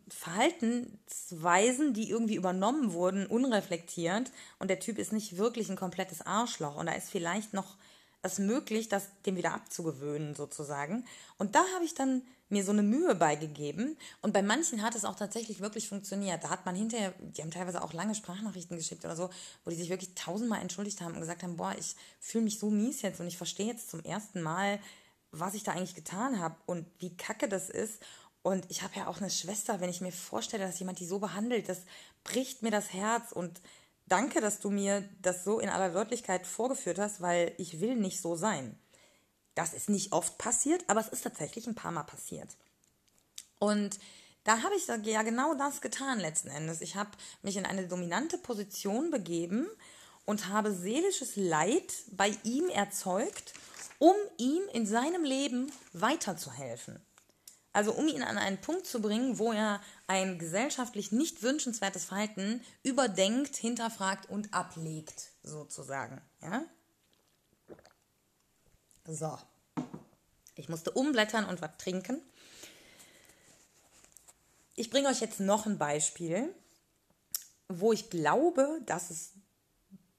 Verhaltensweisen, 0.08 1.94
die 1.94 2.10
irgendwie 2.10 2.34
übernommen 2.34 2.92
wurden, 2.92 3.26
unreflektiert 3.26 4.32
und 4.58 4.68
der 4.68 4.80
Typ 4.80 4.98
ist 4.98 5.12
nicht 5.12 5.38
wirklich 5.38 5.70
ein 5.70 5.76
komplettes 5.76 6.26
Arschloch 6.26 6.74
und 6.76 6.86
da 6.86 6.92
ist 6.92 7.08
vielleicht 7.08 7.54
noch 7.54 7.76
es 8.20 8.40
möglich, 8.40 8.88
das 8.88 9.06
dem 9.26 9.36
wieder 9.36 9.54
abzugewöhnen 9.54 10.34
sozusagen. 10.34 11.04
Und 11.38 11.54
da 11.54 11.64
habe 11.74 11.84
ich 11.84 11.94
dann 11.94 12.22
mir 12.48 12.64
so 12.64 12.72
eine 12.72 12.82
Mühe 12.82 13.14
beigegeben 13.14 13.96
und 14.22 14.32
bei 14.32 14.42
manchen 14.42 14.82
hat 14.82 14.96
es 14.96 15.04
auch 15.04 15.14
tatsächlich 15.14 15.60
wirklich 15.60 15.88
funktioniert. 15.88 16.42
Da 16.42 16.50
hat 16.50 16.66
man 16.66 16.74
hinterher, 16.74 17.14
die 17.20 17.42
haben 17.42 17.52
teilweise 17.52 17.82
auch 17.82 17.92
lange 17.92 18.16
Sprachnachrichten 18.16 18.76
geschickt 18.76 19.04
oder 19.04 19.14
so, 19.14 19.30
wo 19.64 19.70
die 19.70 19.76
sich 19.76 19.88
wirklich 19.88 20.16
tausendmal 20.16 20.60
entschuldigt 20.60 21.00
haben 21.00 21.14
und 21.14 21.20
gesagt 21.20 21.44
haben, 21.44 21.56
boah, 21.56 21.74
ich 21.78 21.94
fühle 22.18 22.44
mich 22.44 22.58
so 22.58 22.70
mies 22.70 23.02
jetzt 23.02 23.20
und 23.20 23.28
ich 23.28 23.36
verstehe 23.36 23.66
jetzt 23.66 23.88
zum 23.88 24.02
ersten 24.02 24.42
Mal, 24.42 24.80
was 25.30 25.54
ich 25.54 25.62
da 25.62 25.72
eigentlich 25.72 25.94
getan 25.94 26.38
habe 26.38 26.56
und 26.66 26.86
wie 26.98 27.16
kacke 27.16 27.48
das 27.48 27.70
ist 27.70 28.02
und 28.42 28.68
ich 28.70 28.82
habe 28.82 28.96
ja 28.96 29.06
auch 29.06 29.18
eine 29.18 29.30
Schwester, 29.30 29.80
wenn 29.80 29.90
ich 29.90 30.00
mir 30.00 30.12
vorstelle, 30.12 30.66
dass 30.66 30.78
jemand 30.78 30.98
die 30.98 31.06
so 31.06 31.20
behandelt, 31.20 31.68
das 31.68 31.82
bricht 32.24 32.62
mir 32.62 32.72
das 32.72 32.92
Herz. 32.92 33.30
Und 33.30 33.60
danke, 34.06 34.40
dass 34.40 34.58
du 34.58 34.70
mir 34.70 35.08
das 35.20 35.44
so 35.44 35.60
in 35.60 35.68
aller 35.68 35.90
Deutlichkeit 35.90 36.46
vorgeführt 36.46 36.98
hast, 36.98 37.20
weil 37.20 37.54
ich 37.58 37.80
will 37.80 37.94
nicht 37.94 38.20
so 38.20 38.34
sein. 38.34 38.76
Das 39.54 39.74
ist 39.74 39.88
nicht 39.88 40.12
oft 40.12 40.38
passiert, 40.38 40.84
aber 40.88 41.00
es 41.00 41.08
ist 41.08 41.22
tatsächlich 41.22 41.66
ein 41.66 41.76
paar 41.76 41.92
Mal 41.92 42.02
passiert. 42.02 42.56
Und 43.60 44.00
da 44.44 44.62
habe 44.62 44.74
ich 44.74 44.88
ja 44.88 45.22
genau 45.22 45.54
das 45.54 45.80
getan 45.80 46.18
letzten 46.18 46.48
Endes. 46.48 46.80
Ich 46.80 46.96
habe 46.96 47.10
mich 47.42 47.56
in 47.56 47.66
eine 47.66 47.86
dominante 47.86 48.38
Position 48.38 49.12
begeben 49.12 49.68
und 50.24 50.48
habe 50.48 50.72
seelisches 50.72 51.36
Leid 51.36 51.92
bei 52.10 52.36
ihm 52.42 52.68
erzeugt, 52.70 53.54
um 54.00 54.16
ihm 54.38 54.62
in 54.72 54.84
seinem 54.84 55.22
Leben 55.22 55.70
weiterzuhelfen. 55.92 57.00
Also 57.72 57.92
um 57.92 58.06
ihn 58.06 58.22
an 58.22 58.36
einen 58.36 58.60
Punkt 58.60 58.86
zu 58.86 59.00
bringen, 59.00 59.38
wo 59.38 59.52
er 59.52 59.80
ein 60.06 60.38
gesellschaftlich 60.38 61.10
nicht 61.10 61.42
wünschenswertes 61.42 62.04
Verhalten 62.04 62.62
überdenkt, 62.82 63.56
hinterfragt 63.56 64.28
und 64.28 64.52
ablegt, 64.52 65.30
sozusagen. 65.42 66.20
Ja? 66.42 66.64
So. 69.06 69.38
Ich 70.54 70.68
musste 70.68 70.90
umblättern 70.90 71.46
und 71.46 71.62
was 71.62 71.70
trinken. 71.78 72.20
Ich 74.74 74.90
bringe 74.90 75.08
euch 75.08 75.20
jetzt 75.20 75.40
noch 75.40 75.66
ein 75.66 75.78
Beispiel, 75.78 76.54
wo 77.68 77.92
ich 77.92 78.10
glaube, 78.10 78.80
dass 78.84 79.10
es 79.10 79.32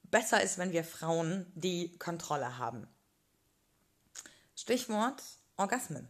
besser 0.02 0.42
ist, 0.42 0.58
wenn 0.58 0.72
wir 0.72 0.84
Frauen 0.84 1.50
die 1.54 1.96
Kontrolle 1.98 2.58
haben. 2.58 2.88
Stichwort 4.56 5.22
Orgasmen. 5.56 6.08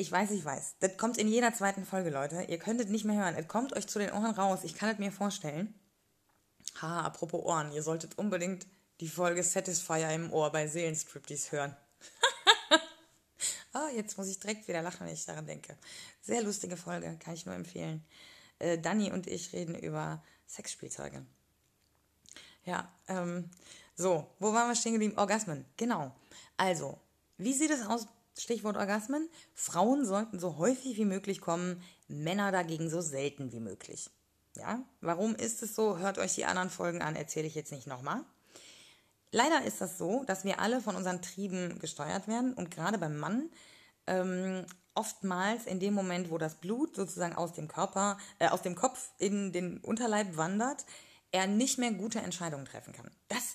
Ich 0.00 0.10
weiß, 0.10 0.30
ich 0.30 0.42
weiß. 0.42 0.76
Das 0.80 0.96
kommt 0.96 1.18
in 1.18 1.28
jeder 1.28 1.52
zweiten 1.52 1.84
Folge, 1.84 2.08
Leute. 2.08 2.44
Ihr 2.44 2.58
könntet 2.58 2.88
nicht 2.88 3.04
mehr 3.04 3.22
hören. 3.22 3.34
Es 3.36 3.46
kommt 3.46 3.74
euch 3.74 3.86
zu 3.86 3.98
den 3.98 4.10
Ohren 4.12 4.30
raus. 4.30 4.60
Ich 4.62 4.74
kann 4.74 4.88
es 4.88 4.98
mir 4.98 5.12
vorstellen. 5.12 5.74
Ha, 6.80 7.02
apropos 7.02 7.44
Ohren. 7.44 7.70
Ihr 7.72 7.82
solltet 7.82 8.16
unbedingt 8.16 8.66
die 9.00 9.10
Folge 9.10 9.42
Satisfier 9.42 10.08
im 10.08 10.32
Ohr 10.32 10.50
bei 10.52 10.68
Seelenstriptease 10.68 11.52
hören. 11.52 11.76
ah, 13.74 13.90
jetzt 13.94 14.16
muss 14.16 14.28
ich 14.28 14.40
direkt 14.40 14.68
wieder 14.68 14.80
lachen, 14.80 15.06
wenn 15.06 15.12
ich 15.12 15.26
daran 15.26 15.44
denke. 15.44 15.76
Sehr 16.22 16.40
lustige 16.40 16.78
Folge, 16.78 17.18
kann 17.22 17.34
ich 17.34 17.44
nur 17.44 17.54
empfehlen. 17.54 18.02
Äh, 18.58 18.78
Dani 18.78 19.12
und 19.12 19.26
ich 19.26 19.52
reden 19.52 19.74
über 19.74 20.22
Sexspielzeuge. 20.48 21.26
Ja, 22.64 22.90
ähm, 23.06 23.50
so, 23.96 24.26
wo 24.38 24.54
waren 24.54 24.68
wir 24.68 24.76
stehen 24.76 24.92
geblieben? 24.92 25.18
Orgasmen, 25.18 25.66
genau. 25.76 26.16
Also, 26.56 26.98
wie 27.36 27.52
sieht 27.52 27.70
es 27.70 27.84
aus 27.84 28.06
Stichwort 28.38 28.76
Orgasmen. 28.76 29.28
Frauen 29.54 30.04
sollten 30.04 30.38
so 30.38 30.56
häufig 30.56 30.96
wie 30.96 31.04
möglich 31.04 31.40
kommen, 31.40 31.82
Männer 32.08 32.52
dagegen 32.52 32.90
so 32.90 33.00
selten 33.00 33.52
wie 33.52 33.60
möglich. 33.60 34.10
Ja, 34.56 34.80
warum 35.00 35.34
ist 35.36 35.62
es 35.62 35.76
so? 35.76 35.98
Hört 35.98 36.18
euch 36.18 36.34
die 36.34 36.44
anderen 36.44 36.70
Folgen 36.70 37.02
an, 37.02 37.16
erzähle 37.16 37.46
ich 37.46 37.54
jetzt 37.54 37.72
nicht 37.72 37.86
nochmal. 37.86 38.24
Leider 39.32 39.64
ist 39.64 39.80
das 39.80 39.96
so, 39.96 40.24
dass 40.24 40.44
wir 40.44 40.58
alle 40.58 40.80
von 40.80 40.96
unseren 40.96 41.22
Trieben 41.22 41.78
gesteuert 41.78 42.26
werden 42.26 42.52
und 42.54 42.70
gerade 42.70 42.98
beim 42.98 43.16
Mann 43.16 43.50
ähm, 44.08 44.66
oftmals 44.94 45.66
in 45.66 45.78
dem 45.78 45.94
Moment, 45.94 46.30
wo 46.30 46.38
das 46.38 46.56
Blut 46.56 46.96
sozusagen 46.96 47.36
aus 47.36 47.52
dem 47.52 47.68
Körper, 47.68 48.18
äh, 48.40 48.48
aus 48.48 48.62
dem 48.62 48.74
Kopf 48.74 49.10
in 49.18 49.52
den 49.52 49.78
Unterleib 49.78 50.36
wandert, 50.36 50.84
er 51.30 51.46
nicht 51.46 51.78
mehr 51.78 51.92
gute 51.92 52.18
Entscheidungen 52.18 52.64
treffen 52.64 52.92
kann. 52.92 53.10
Das 53.28 53.54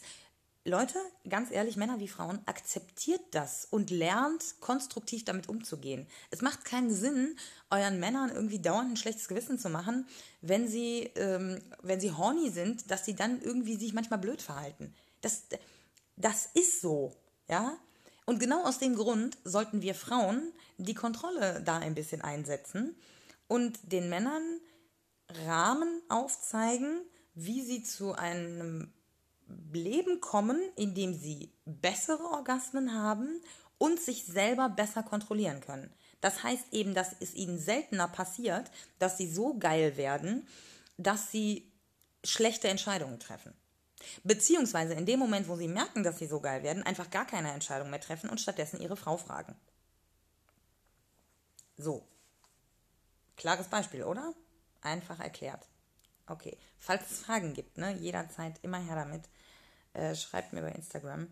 Leute, 0.68 0.98
ganz 1.30 1.52
ehrlich, 1.52 1.78
Männer 1.78 2.00
wie 2.00 2.08
Frauen, 2.08 2.40
akzeptiert 2.48 3.22
das 3.30 3.68
und 3.70 3.92
lernt 3.92 4.56
konstruktiv 4.62 5.24
damit 5.24 5.48
umzugehen. 5.48 6.08
Es 6.32 6.42
macht 6.42 6.66
keinen 6.66 6.92
Sinn, 6.92 7.38
euren 7.70 8.00
Männern 8.00 8.32
irgendwie 8.32 8.58
dauernd 8.58 8.90
ein 8.90 8.98
schlechtes 8.98 9.28
Gewissen 9.28 9.60
zu 9.60 9.70
machen, 9.70 10.08
wenn 10.42 10.68
sie, 10.68 11.12
ähm, 11.18 11.62
wenn 11.84 12.00
sie 12.00 12.12
horny 12.12 12.50
sind, 12.50 12.90
dass 12.90 13.06
sie 13.06 13.14
dann 13.14 13.44
irgendwie 13.44 13.76
sich 13.76 13.94
manchmal 13.94 14.18
blöd 14.18 14.42
verhalten. 14.42 14.92
Das, 15.22 15.44
das 16.16 16.50
ist 16.56 16.82
so, 16.82 17.14
ja. 17.48 17.78
Und 18.26 18.40
genau 18.40 18.64
aus 18.64 18.80
dem 18.80 18.96
Grund 18.96 19.38
sollten 19.44 19.84
wir 19.84 19.94
Frauen 19.94 20.52
die 20.80 20.96
Kontrolle 20.96 21.62
da 21.64 21.78
ein 21.78 21.94
bisschen 21.94 22.24
einsetzen 22.24 22.96
und 23.48 23.78
den 23.84 24.10
Männern 24.10 24.42
Rahmen 25.46 26.02
aufzeigen, 26.10 27.02
wie 27.36 27.62
sie 27.62 27.84
zu 27.84 28.14
einem 28.14 28.92
Leben 29.72 30.22
kommen, 30.22 30.60
in 30.76 30.96
dem 30.96 31.14
sie 31.14 31.52
bessere 31.66 32.24
Orgasmen 32.24 32.94
haben 32.94 33.42
und 33.78 34.00
sich 34.00 34.26
selber 34.26 34.70
besser 34.70 35.04
kontrollieren 35.04 35.62
können. 35.62 35.94
Das 36.22 36.44
heißt 36.44 36.74
eben, 36.74 36.94
dass 36.94 37.16
es 37.20 37.34
ihnen 37.34 37.60
seltener 37.60 38.08
passiert, 38.08 38.72
dass 39.00 39.18
sie 39.18 39.32
so 39.32 39.58
geil 39.58 39.98
werden, 39.98 40.48
dass 40.98 41.32
sie 41.32 41.72
schlechte 42.24 42.68
Entscheidungen 42.68 43.20
treffen. 43.20 43.54
Beziehungsweise 44.24 44.94
in 44.94 45.06
dem 45.06 45.20
Moment, 45.20 45.48
wo 45.48 45.56
sie 45.56 45.68
merken, 45.68 46.04
dass 46.04 46.20
sie 46.20 46.28
so 46.28 46.40
geil 46.40 46.64
werden, 46.64 46.84
einfach 46.84 47.10
gar 47.10 47.26
keine 47.26 47.52
Entscheidung 47.52 47.90
mehr 47.90 48.02
treffen 48.02 48.30
und 48.30 48.42
stattdessen 48.42 48.80
ihre 48.80 48.98
Frau 48.98 49.18
fragen. 49.18 49.56
So. 51.78 52.08
Klares 53.36 53.68
Beispiel, 53.68 54.04
oder? 54.04 54.34
Einfach 54.82 55.20
erklärt. 55.20 55.68
Okay. 56.28 56.58
Falls 56.80 57.12
es 57.12 57.20
Fragen 57.20 57.54
gibt, 57.54 57.78
ne, 57.78 57.94
jederzeit 57.94 58.60
immer 58.64 58.80
her 58.80 58.96
damit. 58.96 59.24
Äh, 59.94 60.16
schreibt 60.16 60.54
mir 60.54 60.62
bei 60.62 60.72
Instagram. 60.72 61.28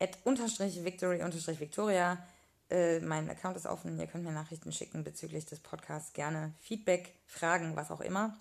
At 0.00 0.18
unterstrich 0.24 0.84
Victory 0.84 1.22
unterstrich 1.22 1.60
Victoria. 1.60 2.18
Äh, 2.70 3.00
mein 3.00 3.28
Account 3.30 3.56
ist 3.56 3.66
offen. 3.66 3.98
Ihr 3.98 4.06
könnt 4.06 4.24
mir 4.24 4.32
Nachrichten 4.32 4.72
schicken 4.72 5.04
bezüglich 5.04 5.46
des 5.46 5.60
Podcasts. 5.60 6.12
Gerne 6.12 6.52
Feedback, 6.60 7.14
Fragen, 7.26 7.76
was 7.76 7.90
auch 7.90 8.00
immer. 8.00 8.36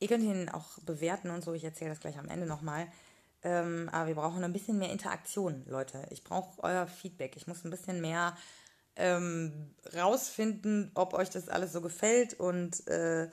Ihr 0.00 0.08
könnt 0.08 0.24
ihn 0.24 0.48
auch 0.48 0.78
bewerten 0.84 1.30
und 1.30 1.42
so. 1.42 1.52
Ich 1.54 1.64
erzähle 1.64 1.90
das 1.90 2.00
gleich 2.00 2.18
am 2.18 2.28
Ende 2.28 2.46
nochmal. 2.46 2.88
Ähm, 3.44 3.88
aber 3.92 4.08
wir 4.08 4.14
brauchen 4.14 4.44
ein 4.44 4.52
bisschen 4.52 4.78
mehr 4.78 4.90
Interaktion, 4.90 5.64
Leute. 5.66 6.06
Ich 6.10 6.24
brauche 6.24 6.62
euer 6.62 6.86
Feedback. 6.86 7.36
Ich 7.36 7.46
muss 7.46 7.64
ein 7.64 7.70
bisschen 7.70 8.00
mehr 8.00 8.36
ähm, 8.96 9.74
rausfinden, 9.96 10.90
ob 10.94 11.14
euch 11.14 11.30
das 11.30 11.48
alles 11.48 11.72
so 11.72 11.80
gefällt 11.80 12.34
und 12.34 12.86
äh, 12.88 13.28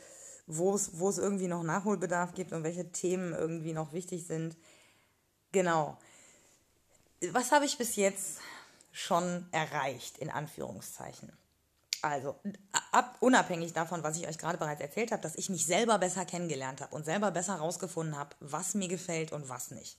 wo 0.50 0.74
es 0.74 1.18
irgendwie 1.18 1.48
noch 1.48 1.64
Nachholbedarf 1.64 2.34
gibt 2.34 2.52
und 2.52 2.64
welche 2.64 2.92
Themen 2.92 3.34
irgendwie 3.34 3.74
noch 3.74 3.94
wichtig 3.94 4.26
sind. 4.26 4.58
Genau. 5.52 5.98
Was 7.32 7.52
habe 7.52 7.66
ich 7.66 7.78
bis 7.78 7.96
jetzt 7.96 8.40
schon 8.92 9.46
erreicht, 9.52 10.18
in 10.18 10.30
Anführungszeichen? 10.30 11.32
Also, 12.02 12.36
ab, 12.92 13.18
unabhängig 13.20 13.74
davon, 13.74 14.04
was 14.04 14.18
ich 14.18 14.28
euch 14.28 14.38
gerade 14.38 14.58
bereits 14.58 14.82
erzählt 14.82 15.12
habe, 15.12 15.22
dass 15.22 15.36
ich 15.36 15.50
mich 15.50 15.66
selber 15.66 16.00
besser 16.00 16.26
kennengelernt 16.26 16.82
habe 16.82 16.96
und 16.96 17.04
selber 17.04 17.30
besser 17.32 17.56
herausgefunden 17.56 18.18
habe, 18.18 18.36
was 18.40 18.74
mir 18.74 18.88
gefällt 18.88 19.34
und 19.34 19.50
was 19.50 19.72
nicht. 19.72 19.98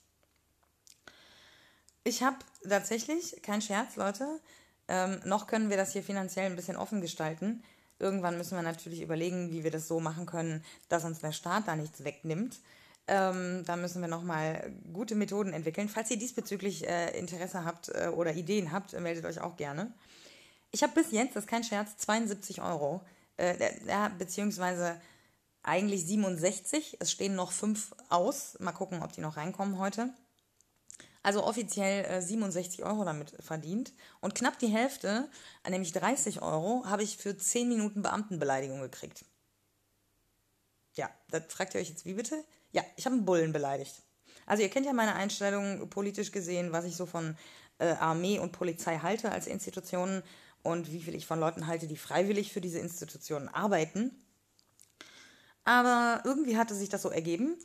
Ich 2.03 2.23
habe 2.23 2.39
tatsächlich, 2.67 3.43
kein 3.43 3.61
Scherz, 3.61 3.97
Leute, 3.97 4.41
ähm, 4.89 5.21
noch 5.25 5.47
können 5.47 5.69
wir 5.69 5.77
das 5.77 5.93
hier 5.93 6.03
finanziell 6.03 6.47
ein 6.47 6.57
bisschen 6.57 6.77
offen 6.77 7.03
gestalten. 7.03 7.63
Irgendwann 8.01 8.39
müssen 8.39 8.57
wir 8.57 8.63
natürlich 8.63 9.03
überlegen, 9.03 9.53
wie 9.53 9.63
wir 9.63 9.71
das 9.71 9.87
so 9.87 10.01
machen 10.01 10.27
können, 10.27 10.65
dass 10.89 11.05
uns 11.05 11.21
der 11.21 11.33
Staat 11.33 11.69
da 11.69 11.77
nichts 11.77 12.03
wegnimmt. 12.03 12.59
Ähm, 13.07 13.65
da 13.67 13.77
müssen 13.77 14.01
wir 14.01 14.09
nochmal 14.09 14.73
gute 14.93 15.15
Methoden 15.15 15.53
entwickeln. 15.53 15.89
Falls 15.89 16.11
ihr 16.11 16.19
diesbezüglich 16.19 16.89
äh, 16.89 17.17
Interesse 17.19 17.65
habt 17.65 17.89
äh, 17.89 18.09
oder 18.09 18.35
Ideen 18.35 18.73
habt, 18.73 18.99
meldet 18.99 19.25
euch 19.25 19.41
auch 19.41 19.57
gerne. 19.57 19.93
Ich 20.71 20.83
habe 20.83 20.95
bis 20.95 21.11
jetzt, 21.11 21.37
das 21.37 21.45
ist 21.45 21.51
kein 21.51 21.65
Scherz, 21.65 21.97
72 21.99 22.63
Euro. 22.63 23.03
Äh, 23.37 23.57
ja, 23.87 24.09
beziehungsweise 24.17 25.01
eigentlich 25.63 26.07
67. 26.07 26.99
Es 27.01 27.11
stehen 27.11 27.35
noch 27.35 27.53
fünf 27.53 27.95
aus. 28.09 28.57
Mal 28.61 28.73
gucken, 28.73 29.03
ob 29.03 29.13
die 29.13 29.21
noch 29.21 29.37
reinkommen 29.37 29.79
heute. 29.79 30.11
Also 31.23 31.45
offiziell 31.45 32.05
äh, 32.07 32.23
67 32.23 32.85
Euro 32.85 33.05
damit 33.05 33.35
verdient. 33.41 33.93
Und 34.21 34.35
knapp 34.35 34.59
die 34.59 34.69
Hälfte, 34.69 35.29
nämlich 35.69 35.93
30 35.93 36.41
Euro, 36.41 36.85
habe 36.87 37.03
ich 37.03 37.19
für 37.19 37.37
10 37.37 37.69
Minuten 37.69 38.03
Beamtenbeleidigung 38.03 38.81
gekriegt. 38.81 39.25
Ja, 40.95 41.11
das 41.31 41.45
fragt 41.49 41.75
ihr 41.75 41.81
euch 41.81 41.91
jetzt 41.91 42.05
wie 42.05 42.15
bitte? 42.15 42.43
Ja, 42.73 42.83
ich 42.97 43.05
habe 43.05 43.17
einen 43.17 43.25
Bullen 43.25 43.53
beleidigt. 43.53 44.03
Also 44.47 44.63
ihr 44.63 44.69
kennt 44.71 44.87
ja 44.87 44.93
meine 44.93 45.15
Einstellung 45.15 45.89
politisch 45.91 46.33
gesehen, 46.33 46.73
was 46.73 46.85
ich 46.85 46.97
so 46.97 47.07
von 47.07 47.37
äh, 47.79 47.93
Armee 47.93 48.39
und 48.39 48.53
Polizei 48.53 48.99
halte 48.99 49.31
als 49.31 49.47
Institutionen 49.47 50.23
und 50.63 50.91
wie 50.93 51.01
viel 51.01 51.15
ich 51.15 51.27
von 51.27 51.41
Leuten 51.41 51.67
halte, 51.67 51.87
die 51.87 51.97
freiwillig 51.97 52.53
für 52.53 52.61
diese 52.61 52.79
Institutionen 52.79 53.49
arbeiten. 53.49 54.11
Aber 55.65 56.23
irgendwie 56.25 56.57
hatte 56.57 56.75
sich 56.75 56.89
das 56.89 57.03
so 57.03 57.11
ergeben. 57.11 57.57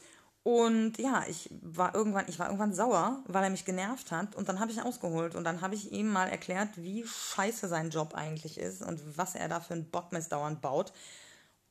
Und 0.45 0.99
ja, 0.99 1.25
ich 1.27 1.49
war 1.63 1.95
irgendwann, 1.95 2.25
ich 2.27 2.37
war 2.37 2.45
irgendwann 2.45 2.71
sauer, 2.71 3.23
weil 3.25 3.43
er 3.43 3.49
mich 3.49 3.65
genervt 3.65 4.11
hat. 4.11 4.35
Und 4.35 4.47
dann 4.47 4.59
habe 4.59 4.71
ich 4.71 4.79
ausgeholt 4.79 5.33
und 5.33 5.43
dann 5.43 5.61
habe 5.61 5.73
ich 5.73 5.91
ihm 5.91 6.07
mal 6.07 6.29
erklärt, 6.29 6.69
wie 6.75 7.03
scheiße 7.03 7.67
sein 7.67 7.89
Job 7.89 8.13
eigentlich 8.13 8.59
ist 8.59 8.83
und 8.83 9.01
was 9.17 9.33
er 9.33 9.49
da 9.49 9.59
für 9.59 9.73
einen 9.73 9.89
Bockmist 9.89 10.31
dauernd 10.31 10.61
baut. 10.61 10.93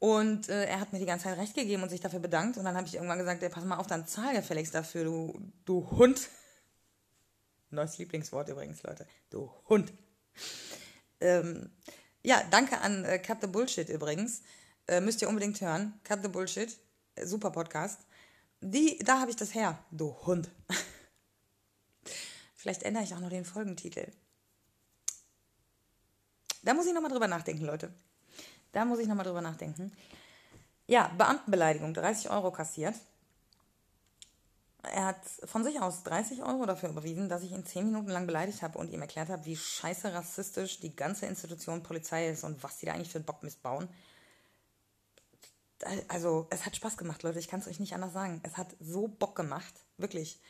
Und 0.01 0.49
äh, 0.49 0.65
er 0.65 0.81
hat 0.81 0.93
mir 0.93 0.99
die 0.99 1.07
ganze 1.07 1.27
Zeit 1.27 1.39
recht 1.39 1.55
gegeben 1.55 1.85
und 1.85 1.89
sich 1.89 2.01
dafür 2.01 2.19
bedankt. 2.19 2.57
Und 2.57 2.65
dann 2.65 2.77
habe 2.77 2.89
ich 2.89 2.97
irgendwann 2.97 3.21
gesagt, 3.21 3.45
ey, 3.45 3.49
pass 3.49 3.65
mal 3.65 3.77
auf, 3.77 3.87
dann 3.87 4.09
zahl 4.09 4.35
gefälligst 4.35 4.75
dafür, 4.75 5.05
du, 5.05 5.53
du 5.65 5.89
Hund. 5.93 6.29
Neues 7.71 7.97
Lieblingswort 7.99 8.49
übrigens, 8.49 8.83
Leute. 8.83 9.07
Du 9.31 9.53
Hund. 9.69 9.93
Ähm, 11.21 11.71
ja, 12.25 12.43
danke 12.51 12.81
an 12.81 13.05
äh, 13.05 13.21
Cut 13.21 13.39
the 13.41 13.47
Bullshit 13.47 13.89
übrigens. 13.89 14.43
Äh, 14.89 15.01
müsst 15.01 15.23
ihr 15.23 15.29
unbedingt 15.29 15.61
hören. 15.61 16.01
Cut 16.03 16.23
the 16.23 16.29
Bullshit. 16.29 16.77
Super 17.23 17.53
Podcast. 17.53 18.01
Die, 18.67 18.99
da 19.01 19.21
habe 19.21 19.31
ich 19.31 19.37
das 19.37 19.55
her, 19.55 19.79
du 19.91 20.17
Hund. 20.25 20.49
Vielleicht 22.57 22.83
ändere 22.83 23.05
ich 23.05 23.15
auch 23.15 23.21
noch 23.21 23.29
den 23.29 23.45
Folgentitel. 23.45 24.11
Da 26.63 26.73
muss 26.73 26.87
ich 26.87 26.95
nochmal 26.95 27.11
drüber 27.11 27.29
nachdenken, 27.29 27.67
Leute. 27.67 27.93
Da 28.73 28.87
muss 28.87 29.01
ich 29.01 29.07
nochmal 29.07 29.27
drüber 29.27 29.43
nachdenken. 29.43 29.93
Ja, 30.87 31.09
Beamtenbeleidigung, 31.09 31.93
30 31.93 32.31
Euro 32.31 32.53
kassiert. 32.53 32.95
Er 34.83 35.05
hat 35.05 35.21
von 35.45 35.63
sich 35.63 35.79
aus 35.83 36.03
30 36.05 36.43
Euro 36.43 36.65
dafür 36.65 36.89
überwiesen, 36.89 37.29
dass 37.29 37.43
ich 37.43 37.53
ihn 37.53 37.67
10 37.67 37.85
Minuten 37.85 38.09
lang 38.09 38.27
beleidigt 38.27 38.63
habe 38.63 38.79
und 38.79 38.91
ihm 38.91 39.03
erklärt 39.03 39.29
habe, 39.29 39.45
wie 39.45 39.57
scheiße 39.57 40.15
rassistisch 40.15 40.81
die 40.81 40.97
ganze 40.97 41.27
Institution 41.27 41.83
Polizei 41.83 42.31
ist 42.31 42.45
und 42.45 42.63
was 42.63 42.79
die 42.79 42.87
da 42.87 42.95
eigentlich 42.95 43.13
für 43.13 43.19
einen 43.19 43.27
Bock 43.27 43.43
missbauen. 43.43 43.91
Also, 46.09 46.47
es 46.51 46.65
hat 46.65 46.77
Spaß 46.77 46.97
gemacht, 46.97 47.23
Leute. 47.23 47.39
Ich 47.39 47.49
kann 47.49 47.61
es 47.61 47.69
euch 47.69 47.81
nicht 47.81 47.95
anders 47.95 48.13
sagen. 48.13 48.41
Es 48.43 48.57
hat 48.57 48.69
so 48.81 49.09
Bock 49.09 49.37
gemacht. 49.37 49.75
Wirklich. 49.99 50.41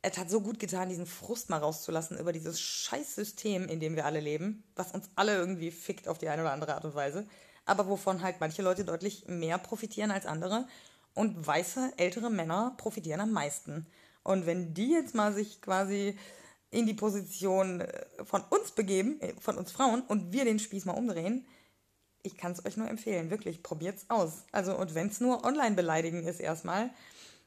Es 0.00 0.16
hat 0.16 0.30
so 0.30 0.40
gut 0.40 0.60
getan, 0.60 0.88
diesen 0.88 1.06
Frust 1.06 1.50
mal 1.50 1.58
rauszulassen 1.58 2.18
über 2.18 2.32
dieses 2.32 2.60
scheiß 2.60 3.16
System, 3.16 3.66
in 3.66 3.80
dem 3.80 3.96
wir 3.96 4.06
alle 4.06 4.20
leben, 4.20 4.62
was 4.76 4.92
uns 4.92 5.10
alle 5.16 5.34
irgendwie 5.34 5.72
fickt 5.72 6.06
auf 6.06 6.18
die 6.18 6.28
eine 6.28 6.42
oder 6.42 6.52
andere 6.52 6.74
Art 6.74 6.84
und 6.84 6.94
Weise, 6.94 7.26
aber 7.64 7.88
wovon 7.88 8.22
halt 8.22 8.36
manche 8.38 8.62
Leute 8.62 8.84
deutlich 8.84 9.26
mehr 9.26 9.58
profitieren 9.58 10.12
als 10.12 10.24
andere 10.24 10.68
und 11.14 11.44
weiße 11.44 11.94
ältere 11.96 12.30
Männer 12.30 12.74
profitieren 12.76 13.20
am 13.20 13.32
meisten. 13.32 13.86
Und 14.22 14.46
wenn 14.46 14.72
die 14.72 14.92
jetzt 14.92 15.16
mal 15.16 15.34
sich 15.34 15.60
quasi 15.60 16.16
in 16.70 16.86
die 16.86 16.94
Position 16.94 17.80
äh, 17.80 18.06
von 18.24 18.42
uns 18.50 18.70
begeben, 18.70 19.20
äh, 19.20 19.34
von 19.40 19.58
uns 19.58 19.72
Frauen, 19.72 20.02
und 20.02 20.32
wir 20.32 20.44
den 20.44 20.60
Spieß 20.60 20.84
mal 20.84 20.92
umdrehen, 20.92 21.44
ich 22.22 22.36
kann 22.36 22.52
es 22.52 22.64
euch 22.64 22.76
nur 22.76 22.88
empfehlen, 22.88 23.30
wirklich, 23.30 23.62
probiert's 23.62 24.06
aus. 24.08 24.44
Also, 24.52 24.76
und 24.76 24.94
wenn 24.94 25.08
es 25.08 25.20
nur 25.20 25.44
online 25.44 25.76
beleidigen 25.76 26.22
ist 26.24 26.40
erstmal, 26.40 26.90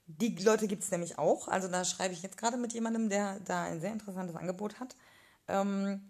die 0.08 0.36
Leute 0.44 0.68
gibt 0.68 0.84
es 0.84 0.92
nämlich 0.92 1.18
auch. 1.18 1.48
Also 1.48 1.68
da 1.68 1.86
schreibe 1.86 2.14
ich 2.14 2.22
jetzt 2.22 2.38
gerade 2.38 2.58
mit 2.58 2.74
jemandem, 2.74 3.10
der 3.10 3.40
da 3.42 3.64
ein 3.64 3.80
sehr 3.80 3.92
interessantes 3.92 4.36
Angebot 4.36 4.80
hat. 4.80 4.96
Ähm, 5.48 6.02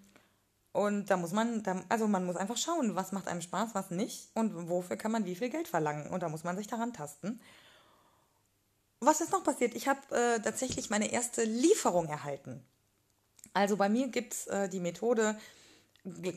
und 0.73 1.09
da 1.09 1.17
muss 1.17 1.33
man, 1.33 1.63
also 1.89 2.07
man 2.07 2.25
muss 2.25 2.37
einfach 2.37 2.57
schauen, 2.57 2.95
was 2.95 3.11
macht 3.11 3.27
einem 3.27 3.41
Spaß, 3.41 3.71
was 3.73 3.91
nicht 3.91 4.29
und 4.35 4.69
wofür 4.69 4.95
kann 4.95 5.11
man 5.11 5.25
wie 5.25 5.35
viel 5.35 5.49
Geld 5.49 5.67
verlangen. 5.67 6.09
Und 6.09 6.23
da 6.23 6.29
muss 6.29 6.43
man 6.43 6.57
sich 6.57 6.67
daran 6.67 6.93
tasten. 6.93 7.41
Was 9.01 9.19
ist 9.19 9.31
noch 9.31 9.43
passiert? 9.43 9.75
Ich 9.75 9.87
habe 9.87 9.99
äh, 10.11 10.39
tatsächlich 10.39 10.89
meine 10.89 11.11
erste 11.11 11.43
Lieferung 11.43 12.07
erhalten. 12.07 12.63
Also 13.53 13.75
bei 13.75 13.89
mir 13.89 14.07
gibt 14.07 14.33
es 14.33 14.47
äh, 14.47 14.69
die 14.69 14.79
Methode 14.79 15.37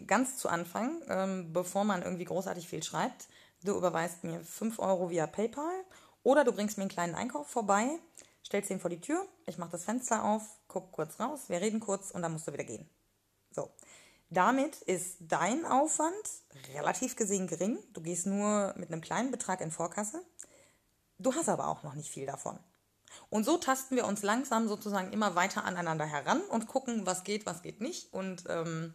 ganz 0.07 0.37
zu 0.37 0.49
Anfang, 0.49 1.03
ähm, 1.09 1.53
bevor 1.53 1.85
man 1.85 2.03
irgendwie 2.03 2.25
großartig 2.25 2.69
viel 2.69 2.83
schreibt. 2.83 3.29
Du 3.63 3.77
überweist 3.77 4.25
mir 4.25 4.41
5 4.41 4.79
Euro 4.79 5.11
via 5.11 5.27
PayPal 5.27 5.85
oder 6.23 6.45
du 6.45 6.53
bringst 6.53 6.77
mir 6.77 6.83
einen 6.83 6.91
kleinen 6.91 7.15
Einkauf 7.15 7.49
vorbei, 7.49 7.99
stellst 8.45 8.71
ihn 8.71 8.81
vor 8.81 8.91
die 8.91 9.01
Tür, 9.01 9.27
ich 9.47 9.59
mache 9.59 9.71
das 9.71 9.85
Fenster 9.85 10.25
auf, 10.25 10.43
guck 10.69 10.93
kurz 10.93 11.19
raus, 11.19 11.49
wir 11.49 11.61
reden 11.61 11.81
kurz 11.81 12.11
und 12.11 12.23
dann 12.23 12.33
musst 12.33 12.47
du 12.47 12.53
wieder 12.53 12.65
gehen. 12.65 12.89
So. 13.51 13.71
Damit 14.31 14.83
ist 14.83 15.19
dein 15.21 15.65
Aufwand 15.65 16.13
relativ 16.75 17.15
gesehen 17.15 17.47
gering. 17.47 17.79
Du 17.93 18.01
gehst 18.01 18.27
nur 18.27 18.75
mit 18.77 18.91
einem 18.91 19.01
kleinen 19.01 19.31
Betrag 19.31 19.61
in 19.61 19.71
Vorkasse. 19.71 20.25
Du 21.19 21.35
hast 21.35 21.49
aber 21.49 21.69
auch 21.69 21.83
noch 21.85 21.95
nicht 21.95 22.11
viel 22.11 22.27
davon. 22.27 22.59
Und 23.31 23.45
so 23.45 23.59
tasten 23.59 23.95
wir 23.95 24.07
uns 24.07 24.23
langsam 24.23 24.67
sozusagen 24.67 25.13
immer 25.13 25.37
weiter 25.37 25.65
aneinander 25.65 26.05
heran 26.05 26.41
und 26.41 26.67
gucken, 26.67 27.07
was 27.07 27.23
geht, 27.23 27.47
was 27.47 27.63
geht 27.63 27.81
nicht. 27.81 28.13
Und 28.13 28.45
ähm, 28.49 28.95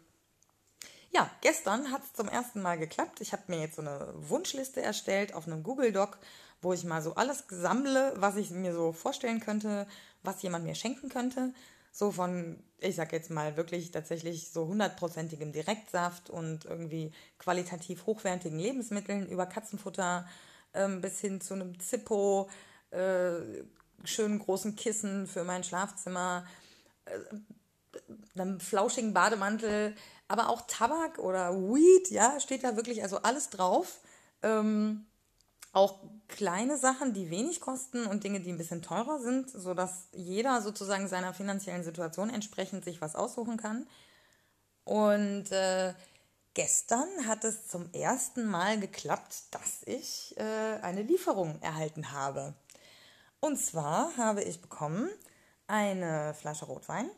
ja, 1.10 1.30
gestern 1.40 1.90
hat 1.90 2.02
es 2.04 2.12
zum 2.12 2.28
ersten 2.28 2.62
Mal 2.62 2.78
geklappt. 2.78 3.20
Ich 3.20 3.32
habe 3.32 3.42
mir 3.48 3.60
jetzt 3.60 3.76
so 3.76 3.82
eine 3.82 4.12
Wunschliste 4.14 4.80
erstellt 4.82 5.34
auf 5.34 5.46
einem 5.46 5.62
Google 5.62 5.92
Doc, 5.92 6.18
wo 6.62 6.72
ich 6.72 6.84
mal 6.84 7.02
so 7.02 7.14
alles 7.14 7.44
sammle, 7.48 8.12
was 8.16 8.36
ich 8.36 8.50
mir 8.50 8.74
so 8.74 8.92
vorstellen 8.92 9.40
könnte, 9.40 9.86
was 10.22 10.42
jemand 10.42 10.64
mir 10.64 10.74
schenken 10.74 11.08
könnte 11.08 11.52
so 11.92 12.12
von, 12.12 12.62
ich 12.78 12.96
sag 12.96 13.12
jetzt 13.12 13.30
mal 13.30 13.56
wirklich 13.56 13.90
tatsächlich 13.90 14.50
so 14.50 14.66
hundertprozentigem 14.66 15.52
Direktsaft 15.52 16.30
und 16.30 16.64
irgendwie 16.64 17.12
qualitativ 17.38 18.06
hochwertigen 18.06 18.58
Lebensmitteln 18.58 19.28
über 19.28 19.46
Katzenfutter 19.46 20.26
ähm, 20.74 21.00
bis 21.00 21.20
hin 21.20 21.40
zu 21.40 21.54
einem 21.54 21.78
Zippo, 21.80 22.48
äh, 22.90 23.64
schönen 24.04 24.38
großen 24.38 24.76
Kissen 24.76 25.26
für 25.26 25.44
mein 25.44 25.64
Schlafzimmer, 25.64 26.46
äh, 27.06 27.18
einem 28.34 28.60
flauschigen 28.60 29.12
Bademantel, 29.12 29.96
aber 30.30 30.48
auch 30.48 30.62
Tabak 30.68 31.18
oder 31.18 31.52
Weed, 31.54 32.10
ja, 32.10 32.38
steht 32.38 32.62
da 32.62 32.76
wirklich 32.76 33.02
also 33.02 33.18
alles 33.22 33.50
drauf. 33.50 33.98
Ähm, 34.42 35.04
auch 35.72 35.98
kleine 36.28 36.76
Sachen, 36.76 37.12
die 37.14 37.30
wenig 37.30 37.60
kosten 37.60 38.06
und 38.06 38.22
Dinge, 38.22 38.38
die 38.40 38.52
ein 38.52 38.56
bisschen 38.56 38.80
teurer 38.80 39.18
sind, 39.18 39.50
sodass 39.50 40.08
jeder 40.12 40.62
sozusagen 40.62 41.08
seiner 41.08 41.34
finanziellen 41.34 41.82
Situation 41.82 42.30
entsprechend 42.30 42.84
sich 42.84 43.00
was 43.00 43.16
aussuchen 43.16 43.56
kann. 43.56 43.88
Und 44.84 45.50
äh, 45.50 45.94
gestern 46.54 47.08
hat 47.26 47.42
es 47.42 47.66
zum 47.66 47.92
ersten 47.92 48.46
Mal 48.46 48.78
geklappt, 48.78 49.34
dass 49.50 49.82
ich 49.84 50.36
äh, 50.38 50.78
eine 50.82 51.02
Lieferung 51.02 51.60
erhalten 51.60 52.12
habe. 52.12 52.54
Und 53.40 53.56
zwar 53.56 54.16
habe 54.16 54.44
ich 54.44 54.60
bekommen 54.60 55.08
eine 55.66 56.34
Flasche 56.34 56.66
Rotwein, 56.66 57.10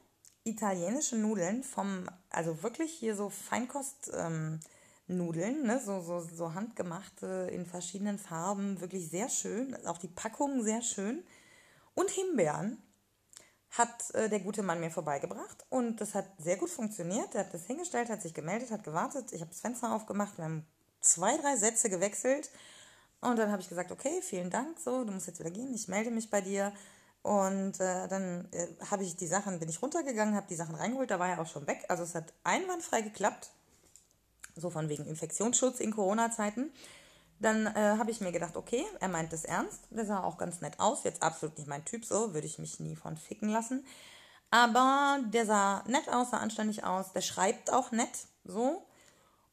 italienische 0.45 1.17
Nudeln 1.17 1.63
vom, 1.63 2.09
also 2.31 2.63
wirklich 2.63 2.93
hier 2.93 3.15
so 3.15 3.31
Feinkostnudeln, 3.31 4.61
ähm, 5.09 5.63
ne? 5.67 5.81
so, 5.85 6.01
so, 6.01 6.21
so 6.21 6.55
handgemachte 6.55 7.49
in 7.53 7.67
verschiedenen 7.67 8.19
Farben, 8.19 8.81
wirklich 8.81 9.09
sehr 9.09 9.29
schön, 9.29 9.77
auch 9.87 9.99
die 9.99 10.09
Packung 10.09 10.63
sehr 10.63 10.83
schön. 10.83 11.25
Und 11.95 12.11
Himbeeren 12.11 12.83
hat 13.71 14.15
äh, 14.15 14.29
der 14.29 14.41
gute 14.41 14.63
Mann 14.63 14.81
mir 14.81 14.91
vorbeigebracht 14.91 15.65
und 15.71 16.01
das 16.01 16.15
hat 16.15 16.27
sehr 16.39 16.57
gut 16.57 16.71
funktioniert. 16.71 17.35
Er 17.35 17.47
hat 17.47 17.55
das 17.55 17.67
hingestellt, 17.67 18.11
hat 18.11 18.23
sich 18.23 18.35
gemeldet, 18.35 18.71
hat 18.71 18.85
gewartet. 18.85 19.33
Ich 19.33 19.41
habe 19.41 19.51
das 19.51 19.61
Fenster 19.61 19.95
aufgemacht, 19.95 20.37
wir 20.39 20.45
haben 20.45 20.67
zwei, 21.01 21.37
drei 21.39 21.57
Sätze 21.57 21.89
gewechselt 21.89 22.51
und 23.21 23.39
dann 23.39 23.51
habe 23.53 23.63
ich 23.63 23.69
gesagt, 23.69 23.93
okay, 23.93 24.21
vielen 24.23 24.51
Dank, 24.51 24.79
so, 24.81 25.05
du 25.05 25.13
musst 25.13 25.29
jetzt 25.29 25.39
wieder 25.39 25.51
gehen, 25.51 25.73
ich 25.73 25.89
melde 25.89 26.11
mich 26.11 26.29
bei 26.31 26.41
dir. 26.41 26.73
Und 27.23 27.79
äh, 27.79 28.09
dann 28.09 28.49
äh, 28.53 28.67
habe 28.91 29.05
ich 29.05 29.15
die 29.17 29.29
Sachen, 29.29 29.61
bin 29.61 29.69
ich 29.69 29.81
runtergegangen, 29.81 30.35
habe 30.35 30.49
die 30.49 30.57
Sachen 30.57 30.75
reingeholt, 30.75 31.11
da 31.11 31.21
war 31.21 31.29
er 31.29 31.41
auch 31.41 31.47
schon 31.47 31.67
weg. 31.69 31.85
Also 31.89 32.03
es 32.03 32.15
hat 32.15 32.33
einwandfrei 32.43 33.01
geklappt, 33.03 33.51
so 34.57 34.71
von 34.71 34.89
wegen 34.89 35.07
Infektionsschutz 35.07 35.79
in 35.79 35.95
Corona-Zeiten. 35.95 36.73
Dann 37.39 37.67
äh, 37.67 37.97
habe 37.99 38.11
ich 38.11 38.21
mir 38.21 38.33
gedacht, 38.33 38.57
okay, 38.57 38.85
er 39.01 39.09
meint 39.09 39.33
es 39.33 39.45
ernst. 39.45 39.81
Der 39.91 40.05
sah 40.05 40.23
auch 40.23 40.37
ganz 40.37 40.61
nett 40.61 40.79
aus. 40.81 41.05
Jetzt 41.05 41.23
absolut 41.23 41.59
nicht 41.59 41.69
mein 41.69 41.85
Typ, 41.85 42.05
so 42.05 42.35
würde 42.35 42.47
ich 42.47 42.59
mich 42.59 42.81
nie 42.81 42.97
von 42.97 43.17
ficken 43.17 43.49
lassen. 43.49 43.85
Aber 44.51 45.21
der 45.33 45.47
sah 45.47 45.85
nett 45.87 46.09
aus, 46.09 46.31
sah 46.31 46.39
anständig 46.39 46.85
aus. 46.85 47.13
Der 47.13 47.21
schreibt 47.21 47.73
auch 47.73 47.91
nett, 47.93 48.27
so. 48.45 48.87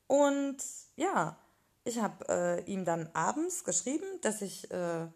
Und 0.07 0.57
ja, 0.95 1.37
ich 1.83 1.99
habe 1.99 2.27
äh, 2.29 2.63
ihm 2.65 2.83
dann 2.83 3.09
abends 3.13 3.63
geschrieben, 3.63 4.05
dass 4.21 4.41
ich 4.41 4.69
äh, 4.71 5.07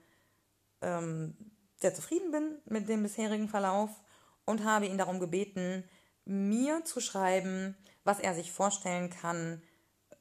ähm, 0.81 1.35
sehr 1.83 1.93
zufrieden 1.93 2.31
bin 2.31 2.57
mit 2.65 2.89
dem 2.89 3.03
bisherigen 3.03 3.49
Verlauf 3.49 3.89
und 4.45 4.63
habe 4.63 4.87
ihn 4.87 4.97
darum 4.97 5.19
gebeten, 5.19 5.83
mir 6.25 6.83
zu 6.85 7.01
schreiben, 7.01 7.77
was 8.05 8.19
er 8.19 8.33
sich 8.33 8.51
vorstellen 8.51 9.09
kann, 9.09 9.61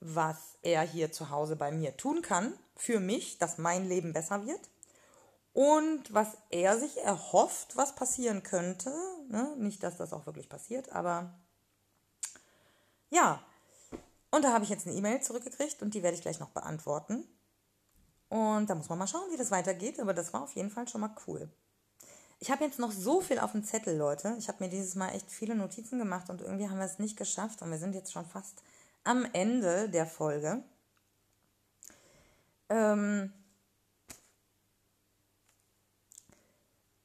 was 0.01 0.59
er 0.62 0.83
hier 0.83 1.12
zu 1.12 1.31
Hause 1.31 1.55
bei 1.55 1.70
mir 1.70 1.96
tun 1.96 2.20
kann, 2.20 2.53
für 2.75 2.98
mich, 2.98 3.38
dass 3.38 3.59
mein 3.59 3.88
Leben 3.88 4.12
besser 4.12 4.44
wird. 4.44 4.61
Und 5.53 6.12
was 6.12 6.37
er 6.51 6.79
sich 6.79 6.98
erhofft, 6.98 7.77
was 7.77 7.94
passieren 7.94 8.42
könnte. 8.42 8.90
Ne? 9.29 9.55
Nicht, 9.59 9.83
dass 9.83 9.96
das 9.96 10.12
auch 10.12 10.27
wirklich 10.27 10.48
passiert, 10.48 10.90
aber 10.90 11.33
ja. 13.11 13.44
Und 14.31 14.42
da 14.44 14.53
habe 14.53 14.64
ich 14.64 14.70
jetzt 14.70 14.87
eine 14.87 14.96
E-Mail 14.96 15.20
zurückgekriegt 15.20 15.83
und 15.83 15.94
die 15.94 16.03
werde 16.03 16.16
ich 16.16 16.22
gleich 16.22 16.40
noch 16.40 16.51
beantworten. 16.51 17.29
Und 18.33 18.71
da 18.71 18.75
muss 18.75 18.88
man 18.88 18.99
mal 18.99 19.07
schauen, 19.07 19.31
wie 19.31 19.37
das 19.37 19.51
weitergeht, 19.51 20.01
aber 20.01 20.14
das 20.14 20.33
war 20.33 20.42
auf 20.42 20.55
jeden 20.55 20.71
Fall 20.71 20.88
schon 20.88 21.03
mal 21.03 21.14
cool. 21.27 21.51
Ich 22.40 22.51
habe 22.51 22.64
jetzt 22.64 22.79
noch 22.79 22.90
so 22.90 23.21
viel 23.21 23.38
auf 23.38 23.53
dem 23.53 23.62
Zettel, 23.62 23.95
Leute. 23.95 24.35
Ich 24.38 24.49
habe 24.49 24.64
mir 24.64 24.71
dieses 24.71 24.95
Mal 24.95 25.11
echt 25.11 25.31
viele 25.31 25.55
Notizen 25.55 25.99
gemacht 25.99 26.31
und 26.31 26.40
irgendwie 26.40 26.66
haben 26.66 26.79
wir 26.79 26.87
es 26.87 26.99
nicht 26.99 27.18
geschafft 27.18 27.61
und 27.61 27.71
wir 27.71 27.77
sind 27.77 27.95
jetzt 27.95 28.11
schon 28.11 28.25
fast 28.25 28.62
am 29.05 29.27
Ende 29.35 29.90
der 29.90 30.07
Folge. 30.07 30.62
Ähm, 32.71 33.35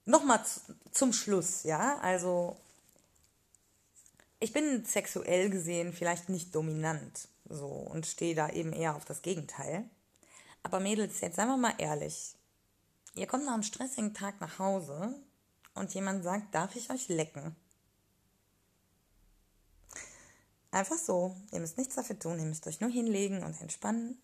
Nochmal 0.05 0.39
zum 0.93 1.11
Schluss, 1.11 1.63
ja, 1.63 1.97
also 1.97 2.55
ich 4.39 4.53
bin 4.53 4.85
sexuell 4.85 5.49
gesehen 5.49 5.91
vielleicht 5.91 6.29
nicht 6.29 6.55
dominant 6.55 7.27
so 7.49 7.65
und 7.65 8.07
stehe 8.07 8.33
da 8.33 8.47
eben 8.47 8.71
eher 8.71 8.95
auf 8.95 9.03
das 9.03 9.21
Gegenteil. 9.21 9.89
Aber 10.63 10.79
Mädels, 10.79 11.21
jetzt 11.21 11.35
seien 11.35 11.47
wir 11.47 11.57
mal 11.57 11.75
ehrlich. 11.77 12.35
Ihr 13.15 13.27
kommt 13.27 13.45
nach 13.45 13.53
einem 13.53 13.63
stressigen 13.63 14.13
Tag 14.13 14.39
nach 14.41 14.59
Hause 14.59 15.15
und 15.73 15.93
jemand 15.93 16.23
sagt, 16.23 16.53
darf 16.53 16.75
ich 16.75 16.89
euch 16.89 17.07
lecken? 17.07 17.55
Einfach 20.71 20.97
so. 20.97 21.35
Ihr 21.51 21.59
müsst 21.59 21.77
nichts 21.77 21.95
dafür 21.95 22.19
tun. 22.19 22.37
Ihr 22.39 22.45
müsst 22.45 22.67
euch 22.67 22.81
nur 22.81 22.89
hinlegen 22.89 23.43
und 23.43 23.59
entspannen 23.61 24.21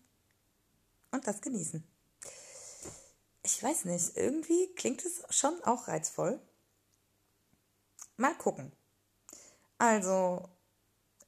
und 1.10 1.26
das 1.26 1.40
genießen. 1.40 1.82
Ich 3.42 3.62
weiß 3.62 3.86
nicht, 3.86 4.16
irgendwie 4.16 4.72
klingt 4.74 5.04
es 5.04 5.22
schon 5.30 5.62
auch 5.64 5.88
reizvoll. 5.88 6.40
Mal 8.16 8.34
gucken. 8.36 8.72
Also, 9.78 10.48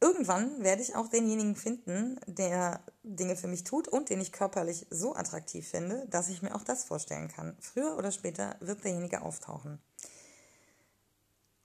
irgendwann 0.00 0.62
werde 0.62 0.82
ich 0.82 0.94
auch 0.94 1.08
denjenigen 1.08 1.56
finden, 1.56 2.20
der 2.26 2.80
Dinge 3.02 3.36
für 3.36 3.48
mich 3.48 3.64
tut 3.64 3.88
und 3.88 4.10
den 4.10 4.20
ich 4.20 4.32
körperlich 4.32 4.86
so 4.90 5.14
attraktiv 5.14 5.68
finde, 5.68 6.06
dass 6.08 6.28
ich 6.28 6.42
mir 6.42 6.54
auch 6.54 6.64
das 6.64 6.84
vorstellen 6.84 7.28
kann. 7.28 7.56
Früher 7.60 7.96
oder 7.96 8.12
später 8.12 8.56
wird 8.60 8.84
derjenige 8.84 9.22
auftauchen. 9.22 9.80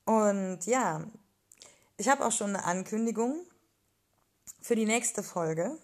Und 0.06 0.66
ja, 0.66 1.06
ich 1.98 2.10
habe 2.10 2.26
auch 2.26 2.32
schon 2.32 2.50
eine 2.50 2.66
Ankündigung 2.66 3.40
für 4.62 4.76
die 4.76 4.86
nächste 4.86 5.24
Folge. 5.24 5.78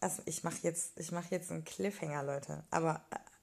Also 0.00 0.22
ich 0.26 0.44
mache 0.44 0.58
jetzt, 0.62 0.98
ich 0.98 1.10
jetzt 1.30 1.50
einen 1.50 1.64
Cliffhanger, 1.64 2.22
Leute. 2.22 2.64
Aber 2.70 3.02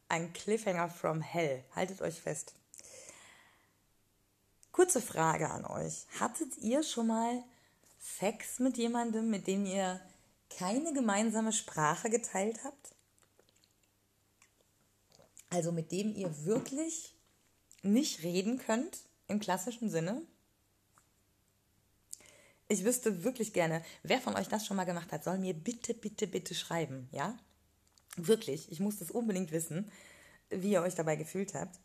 ein 0.09 0.33
Cliffhanger 0.33 0.89
from 0.89 1.21
Hell. 1.21 1.63
Haltet 1.75 2.01
euch 2.01 2.19
fest. 2.21 2.53
Kurze 4.71 5.01
Frage 5.01 5.49
an 5.49 5.65
euch. 5.65 6.05
Hattet 6.19 6.57
ihr 6.57 6.83
schon 6.83 7.07
mal 7.07 7.43
Sex 8.15 8.59
mit 8.59 8.77
jemandem, 8.77 9.29
mit 9.29 9.47
dem 9.47 9.65
ihr 9.65 10.01
keine 10.49 10.93
gemeinsame 10.93 11.51
Sprache 11.51 12.09
geteilt 12.09 12.63
habt? 12.63 12.95
Also 15.49 15.71
mit 15.71 15.91
dem 15.91 16.15
ihr 16.15 16.45
wirklich 16.45 17.15
nicht 17.83 18.23
reden 18.23 18.57
könnt 18.57 18.97
im 19.27 19.39
klassischen 19.39 19.89
Sinne? 19.89 20.21
Ich 22.69 22.83
wüsste 22.83 23.23
wirklich 23.23 23.53
gerne, 23.53 23.83
wer 24.03 24.19
von 24.19 24.35
euch 24.35 24.47
das 24.47 24.65
schon 24.65 24.77
mal 24.77 24.83
gemacht 24.85 25.11
hat, 25.11 25.23
soll 25.23 25.37
mir 25.37 25.53
bitte, 25.53 25.93
bitte, 25.93 26.27
bitte 26.27 26.55
schreiben, 26.55 27.07
ja? 27.11 27.37
Wirklich, 28.17 28.71
ich 28.71 28.79
muss 28.79 28.97
das 28.97 29.11
unbedingt 29.11 29.51
wissen, 29.51 29.91
wie 30.49 30.71
ihr 30.71 30.81
euch 30.81 30.95
dabei 30.95 31.15
gefühlt 31.15 31.53
habt. 31.53 31.79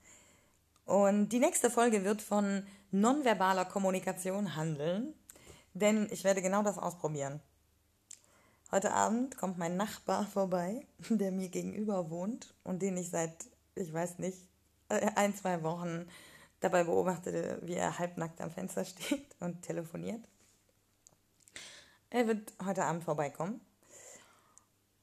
Und 0.85 1.29
die 1.29 1.39
nächste 1.39 1.71
Folge 1.71 2.05
wird 2.05 2.23
von 2.23 2.67
nonverbaler 2.91 3.65
Kommunikation 3.65 4.57
handeln, 4.57 5.15
denn 5.75 6.09
ich 6.11 6.25
werde 6.25 6.43
genau 6.43 6.63
das 6.63 6.79
ausprobieren. 6.79 7.41
Heute 8.71 8.93
Abend 8.93 9.37
kommt 9.37 9.59
mein 9.59 9.77
Nachbar 9.77 10.27
vorbei, 10.27 10.87
der 11.11 11.33
mir 11.33 11.49
gegenüber 11.49 12.11
wohnt 12.11 12.55
und 12.65 12.83
den 12.83 12.97
ich 12.97 13.11
seit, 13.11 13.33
ich 13.75 13.93
weiß 13.93 14.19
nicht, 14.19 14.39
äh, 14.89 15.11
ein, 15.15 15.35
zwei 15.35 15.63
Wochen 15.63 16.09
dabei 16.61 16.85
beobachtete, 16.85 17.59
wie 17.63 17.75
er 17.75 17.99
halbnackt 17.99 18.41
am 18.41 18.51
Fenster 18.51 18.85
steht 18.87 19.37
und 19.41 19.63
telefoniert. 19.63 20.25
Er 22.11 22.27
wird 22.27 22.53
heute 22.65 22.85
Abend 22.85 23.05
vorbeikommen. 23.05 23.61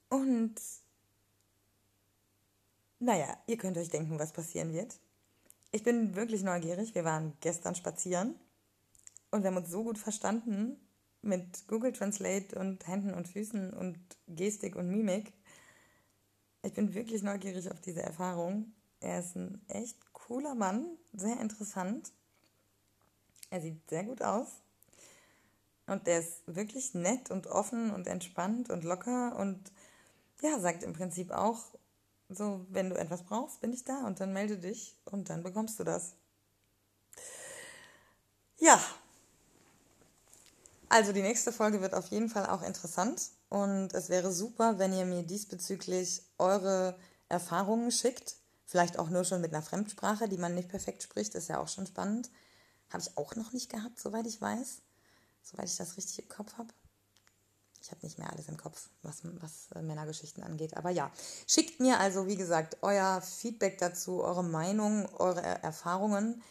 Und 0.09 0.55
naja, 2.99 3.37
ihr 3.47 3.57
könnt 3.57 3.77
euch 3.77 3.89
denken, 3.89 4.19
was 4.19 4.31
passieren 4.31 4.73
wird. 4.73 4.95
Ich 5.71 5.83
bin 5.83 6.15
wirklich 6.15 6.43
neugierig. 6.43 6.95
Wir 6.95 7.05
waren 7.05 7.33
gestern 7.39 7.75
spazieren 7.75 8.35
und 9.31 9.43
wir 9.43 9.49
haben 9.49 9.57
uns 9.57 9.69
so 9.69 9.83
gut 9.83 9.97
verstanden 9.97 10.77
mit 11.21 11.67
Google 11.67 11.93
Translate 11.93 12.57
und 12.57 12.87
Händen 12.87 13.13
und 13.13 13.27
Füßen 13.27 13.73
und 13.73 13.99
Gestik 14.27 14.75
und 14.75 14.89
Mimik. 14.89 15.33
Ich 16.63 16.73
bin 16.73 16.93
wirklich 16.93 17.23
neugierig 17.23 17.69
auf 17.71 17.79
diese 17.81 18.01
Erfahrung. 18.01 18.73
Er 19.01 19.19
ist 19.19 19.35
ein 19.35 19.61
echt 19.67 19.97
cooler 20.13 20.55
Mann, 20.55 20.85
sehr 21.13 21.39
interessant. 21.39 22.11
Er 23.49 23.61
sieht 23.61 23.89
sehr 23.89 24.03
gut 24.03 24.21
aus. 24.21 24.47
Und 25.87 26.05
der 26.05 26.19
ist 26.19 26.43
wirklich 26.45 26.93
nett 26.93 27.31
und 27.31 27.47
offen 27.47 27.91
und 27.91 28.07
entspannt 28.07 28.69
und 28.69 28.83
locker 28.83 29.37
und 29.37 29.71
ja, 30.41 30.59
sagt 30.59 30.83
im 30.83 30.93
Prinzip 30.93 31.31
auch, 31.31 31.65
so, 32.29 32.65
wenn 32.69 32.91
du 32.91 32.95
etwas 32.95 33.23
brauchst, 33.23 33.59
bin 33.59 33.73
ich 33.73 33.83
da 33.83 34.05
und 34.05 34.19
dann 34.19 34.33
melde 34.33 34.57
dich 34.57 34.95
und 35.05 35.29
dann 35.29 35.41
bekommst 35.41 35.79
du 35.79 35.83
das. 35.83 36.13
Ja. 38.59 38.79
Also 40.89 41.13
die 41.13 41.21
nächste 41.21 41.51
Folge 41.51 41.81
wird 41.81 41.93
auf 41.93 42.07
jeden 42.07 42.29
Fall 42.29 42.47
auch 42.47 42.63
interessant 42.63 43.29
und 43.49 43.93
es 43.93 44.09
wäre 44.09 44.31
super, 44.31 44.79
wenn 44.79 44.91
ihr 44.91 45.05
mir 45.05 45.21
diesbezüglich 45.21 46.23
eure 46.39 46.97
Erfahrungen 47.29 47.91
schickt. 47.91 48.35
Vielleicht 48.65 48.97
auch 48.97 49.09
nur 49.09 49.23
schon 49.23 49.41
mit 49.41 49.53
einer 49.53 49.61
Fremdsprache, 49.61 50.27
die 50.27 50.37
man 50.37 50.55
nicht 50.55 50.69
perfekt 50.69 51.03
spricht, 51.03 51.35
ist 51.35 51.47
ja 51.47 51.59
auch 51.59 51.67
schon 51.67 51.85
spannend. 51.85 52.29
Habe 52.89 53.03
ich 53.03 53.17
auch 53.17 53.35
noch 53.35 53.53
nicht 53.53 53.69
gehabt, 53.69 53.99
soweit 53.99 54.25
ich 54.25 54.41
weiß. 54.41 54.81
Soweit 55.43 55.69
ich 55.69 55.77
das 55.77 55.95
richtig 55.95 56.19
im 56.19 56.27
Kopf 56.27 56.57
habe. 56.57 56.69
Ich 57.81 57.91
habe 57.91 58.05
nicht 58.05 58.17
mehr 58.17 58.31
alles 58.31 58.47
im 58.47 58.57
Kopf, 58.57 58.89
was, 59.03 59.21
was 59.23 59.71
äh, 59.75 59.81
Männergeschichten 59.81 60.43
angeht. 60.43 60.75
Aber 60.75 60.89
ja, 60.89 61.11
schickt 61.47 61.79
mir 61.79 61.99
also, 61.99 62.27
wie 62.27 62.35
gesagt, 62.35 62.77
euer 62.81 63.21
Feedback 63.21 63.77
dazu, 63.77 64.23
eure 64.23 64.43
Meinung, 64.43 65.07
eure 65.15 65.41
Erfahrungen. 65.41 66.43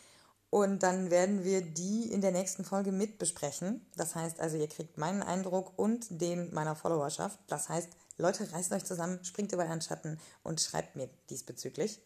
Und 0.50 0.82
dann 0.82 1.10
werden 1.10 1.44
wir 1.44 1.60
die 1.60 2.10
in 2.10 2.22
der 2.22 2.32
nächsten 2.32 2.64
Folge 2.64 2.90
mit 2.90 3.18
besprechen. 3.18 3.84
Das 3.96 4.14
heißt 4.14 4.40
also, 4.40 4.56
ihr 4.56 4.68
kriegt 4.68 4.96
meinen 4.96 5.22
Eindruck 5.22 5.78
und 5.78 6.06
den 6.10 6.52
meiner 6.54 6.74
Followerschaft. 6.74 7.38
Das 7.48 7.68
heißt, 7.68 7.88
Leute, 8.16 8.50
reißt 8.52 8.72
euch 8.72 8.84
zusammen, 8.84 9.22
springt 9.24 9.52
über 9.52 9.64
euren 9.64 9.82
Schatten 9.82 10.18
und 10.42 10.60
schreibt 10.60 10.96
mir 10.96 11.08
diesbezüglich. 11.28 12.00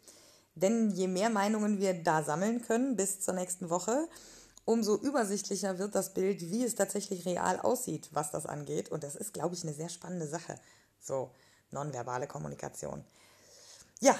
Denn 0.54 0.90
je 0.90 1.06
mehr 1.06 1.30
Meinungen 1.30 1.78
wir 1.78 2.02
da 2.02 2.22
sammeln 2.22 2.62
können 2.62 2.96
bis 2.96 3.20
zur 3.20 3.34
nächsten 3.34 3.70
Woche, 3.70 4.08
umso 4.64 4.96
übersichtlicher 4.96 5.78
wird 5.78 5.94
das 5.94 6.12
Bild, 6.12 6.40
wie 6.40 6.64
es 6.64 6.74
tatsächlich 6.74 7.24
real 7.24 7.60
aussieht, 7.60 8.08
was 8.12 8.30
das 8.30 8.46
angeht. 8.46 8.90
Und 8.90 9.04
das 9.04 9.14
ist, 9.14 9.32
glaube 9.32 9.54
ich, 9.54 9.62
eine 9.62 9.72
sehr 9.72 9.88
spannende 9.88 10.26
Sache. 10.26 10.56
So, 11.00 11.30
nonverbale 11.70 12.26
Kommunikation. 12.26 13.04
Ja, 14.00 14.18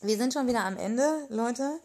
wir 0.00 0.16
sind 0.16 0.32
schon 0.32 0.46
wieder 0.46 0.64
am 0.64 0.76
Ende, 0.76 1.26
Leute. 1.28 1.80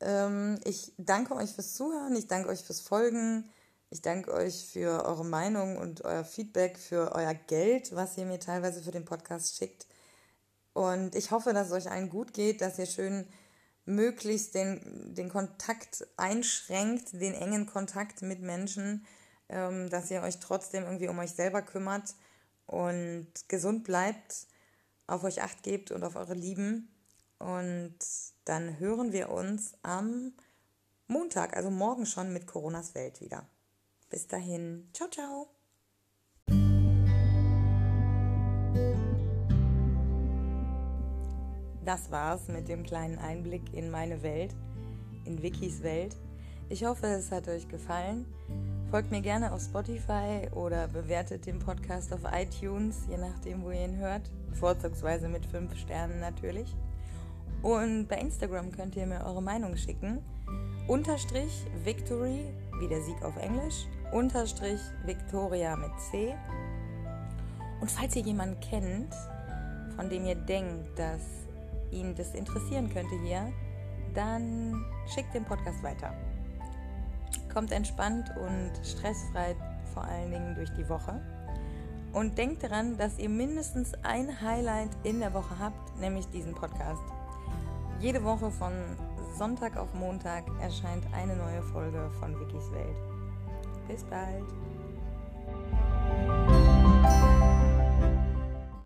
Ähm, 0.00 0.58
ich 0.64 0.92
danke 0.98 1.34
euch 1.34 1.52
fürs 1.52 1.74
Zuhören, 1.74 2.16
ich 2.16 2.26
danke 2.26 2.48
euch 2.48 2.62
fürs 2.62 2.80
Folgen. 2.80 3.50
Ich 3.92 4.02
danke 4.02 4.32
euch 4.32 4.68
für 4.72 5.04
eure 5.04 5.24
Meinung 5.24 5.76
und 5.76 6.04
euer 6.04 6.24
Feedback, 6.24 6.78
für 6.78 7.12
euer 7.12 7.34
Geld, 7.34 7.92
was 7.92 8.16
ihr 8.16 8.24
mir 8.24 8.38
teilweise 8.38 8.82
für 8.82 8.92
den 8.92 9.04
Podcast 9.04 9.56
schickt. 9.56 9.88
Und 10.72 11.16
ich 11.16 11.32
hoffe, 11.32 11.52
dass 11.52 11.66
es 11.68 11.72
euch 11.72 11.90
allen 11.90 12.08
gut 12.08 12.32
geht, 12.32 12.60
dass 12.60 12.78
ihr 12.78 12.86
schön 12.86 13.26
möglichst 13.86 14.54
den, 14.54 15.12
den 15.14 15.28
Kontakt 15.28 16.06
einschränkt, 16.16 17.14
den 17.14 17.34
engen 17.34 17.66
Kontakt 17.66 18.22
mit 18.22 18.40
Menschen, 18.40 19.04
ähm, 19.48 19.90
dass 19.90 20.10
ihr 20.12 20.22
euch 20.22 20.38
trotzdem 20.38 20.84
irgendwie 20.84 21.08
um 21.08 21.18
euch 21.18 21.32
selber 21.32 21.62
kümmert 21.62 22.14
und 22.66 23.26
gesund 23.48 23.82
bleibt, 23.82 24.46
auf 25.08 25.24
euch 25.24 25.42
acht 25.42 25.64
gebt 25.64 25.90
und 25.90 26.04
auf 26.04 26.14
eure 26.14 26.34
Lieben. 26.34 26.88
Und 27.40 27.96
dann 28.44 28.78
hören 28.78 29.12
wir 29.12 29.30
uns 29.30 29.74
am 29.82 30.34
Montag, 31.06 31.56
also 31.56 31.70
morgen 31.70 32.06
schon 32.06 32.32
mit 32.32 32.46
Coronas 32.46 32.94
Welt 32.94 33.20
wieder. 33.20 33.48
Bis 34.10 34.28
dahin, 34.28 34.88
ciao, 34.92 35.08
ciao. 35.08 35.48
Das 41.84 42.10
war's 42.10 42.46
mit 42.48 42.68
dem 42.68 42.84
kleinen 42.84 43.18
Einblick 43.18 43.72
in 43.72 43.90
meine 43.90 44.22
Welt, 44.22 44.54
in 45.24 45.42
Wikis 45.42 45.82
Welt. 45.82 46.16
Ich 46.68 46.84
hoffe, 46.84 47.06
es 47.06 47.32
hat 47.32 47.48
euch 47.48 47.66
gefallen. 47.68 48.26
Folgt 48.90 49.10
mir 49.10 49.22
gerne 49.22 49.52
auf 49.52 49.62
Spotify 49.62 50.46
oder 50.54 50.88
bewertet 50.88 51.46
den 51.46 51.58
Podcast 51.58 52.12
auf 52.12 52.20
iTunes, 52.30 53.06
je 53.08 53.16
nachdem, 53.16 53.62
wo 53.62 53.70
ihr 53.70 53.86
ihn 53.86 53.96
hört. 53.96 54.30
Vorzugsweise 54.52 55.28
mit 55.28 55.46
5 55.46 55.74
Sternen 55.76 56.20
natürlich. 56.20 56.76
Und 57.62 58.08
bei 58.08 58.16
Instagram 58.16 58.72
könnt 58.72 58.96
ihr 58.96 59.06
mir 59.06 59.24
eure 59.24 59.42
Meinung 59.42 59.76
schicken. 59.76 60.22
Unterstrich 60.88 61.66
Victory, 61.84 62.46
wie 62.80 62.88
der 62.88 63.02
Sieg 63.02 63.22
auf 63.22 63.36
Englisch 63.36 63.86
unterstrich 64.12 64.80
Victoria 65.04 65.76
mit 65.76 65.90
C. 66.10 66.34
Und 67.80 67.90
falls 67.90 68.16
ihr 68.16 68.22
jemanden 68.22 68.58
kennt, 68.60 69.14
von 69.96 70.08
dem 70.08 70.26
ihr 70.26 70.34
denkt, 70.34 70.98
dass 70.98 71.22
ihn 71.90 72.14
das 72.14 72.34
interessieren 72.34 72.92
könnte 72.92 73.18
hier, 73.22 73.52
dann 74.14 74.84
schickt 75.06 75.34
den 75.34 75.44
Podcast 75.44 75.82
weiter. 75.82 76.12
Kommt 77.52 77.72
entspannt 77.72 78.30
und 78.36 78.72
stressfrei 78.84 79.56
vor 79.94 80.04
allen 80.04 80.30
Dingen 80.30 80.54
durch 80.54 80.70
die 80.74 80.88
Woche. 80.88 81.20
Und 82.12 82.36
denkt 82.38 82.64
daran, 82.64 82.96
dass 82.96 83.18
ihr 83.18 83.28
mindestens 83.28 83.92
ein 84.02 84.40
Highlight 84.40 84.90
in 85.04 85.20
der 85.20 85.32
Woche 85.32 85.58
habt, 85.58 85.96
nämlich 86.00 86.26
diesen 86.28 86.54
Podcast. 86.54 87.02
Jede 88.00 88.24
Woche 88.24 88.50
von 88.50 88.72
Sonntag 89.36 89.76
auf 89.76 89.92
Montag 89.92 90.44
erscheint 90.58 91.04
eine 91.12 91.36
neue 91.36 91.62
Folge 91.62 92.10
von 92.18 92.34
Wikis 92.40 92.72
Welt. 92.72 92.96
Bis 93.88 94.02
bald. 94.04 94.46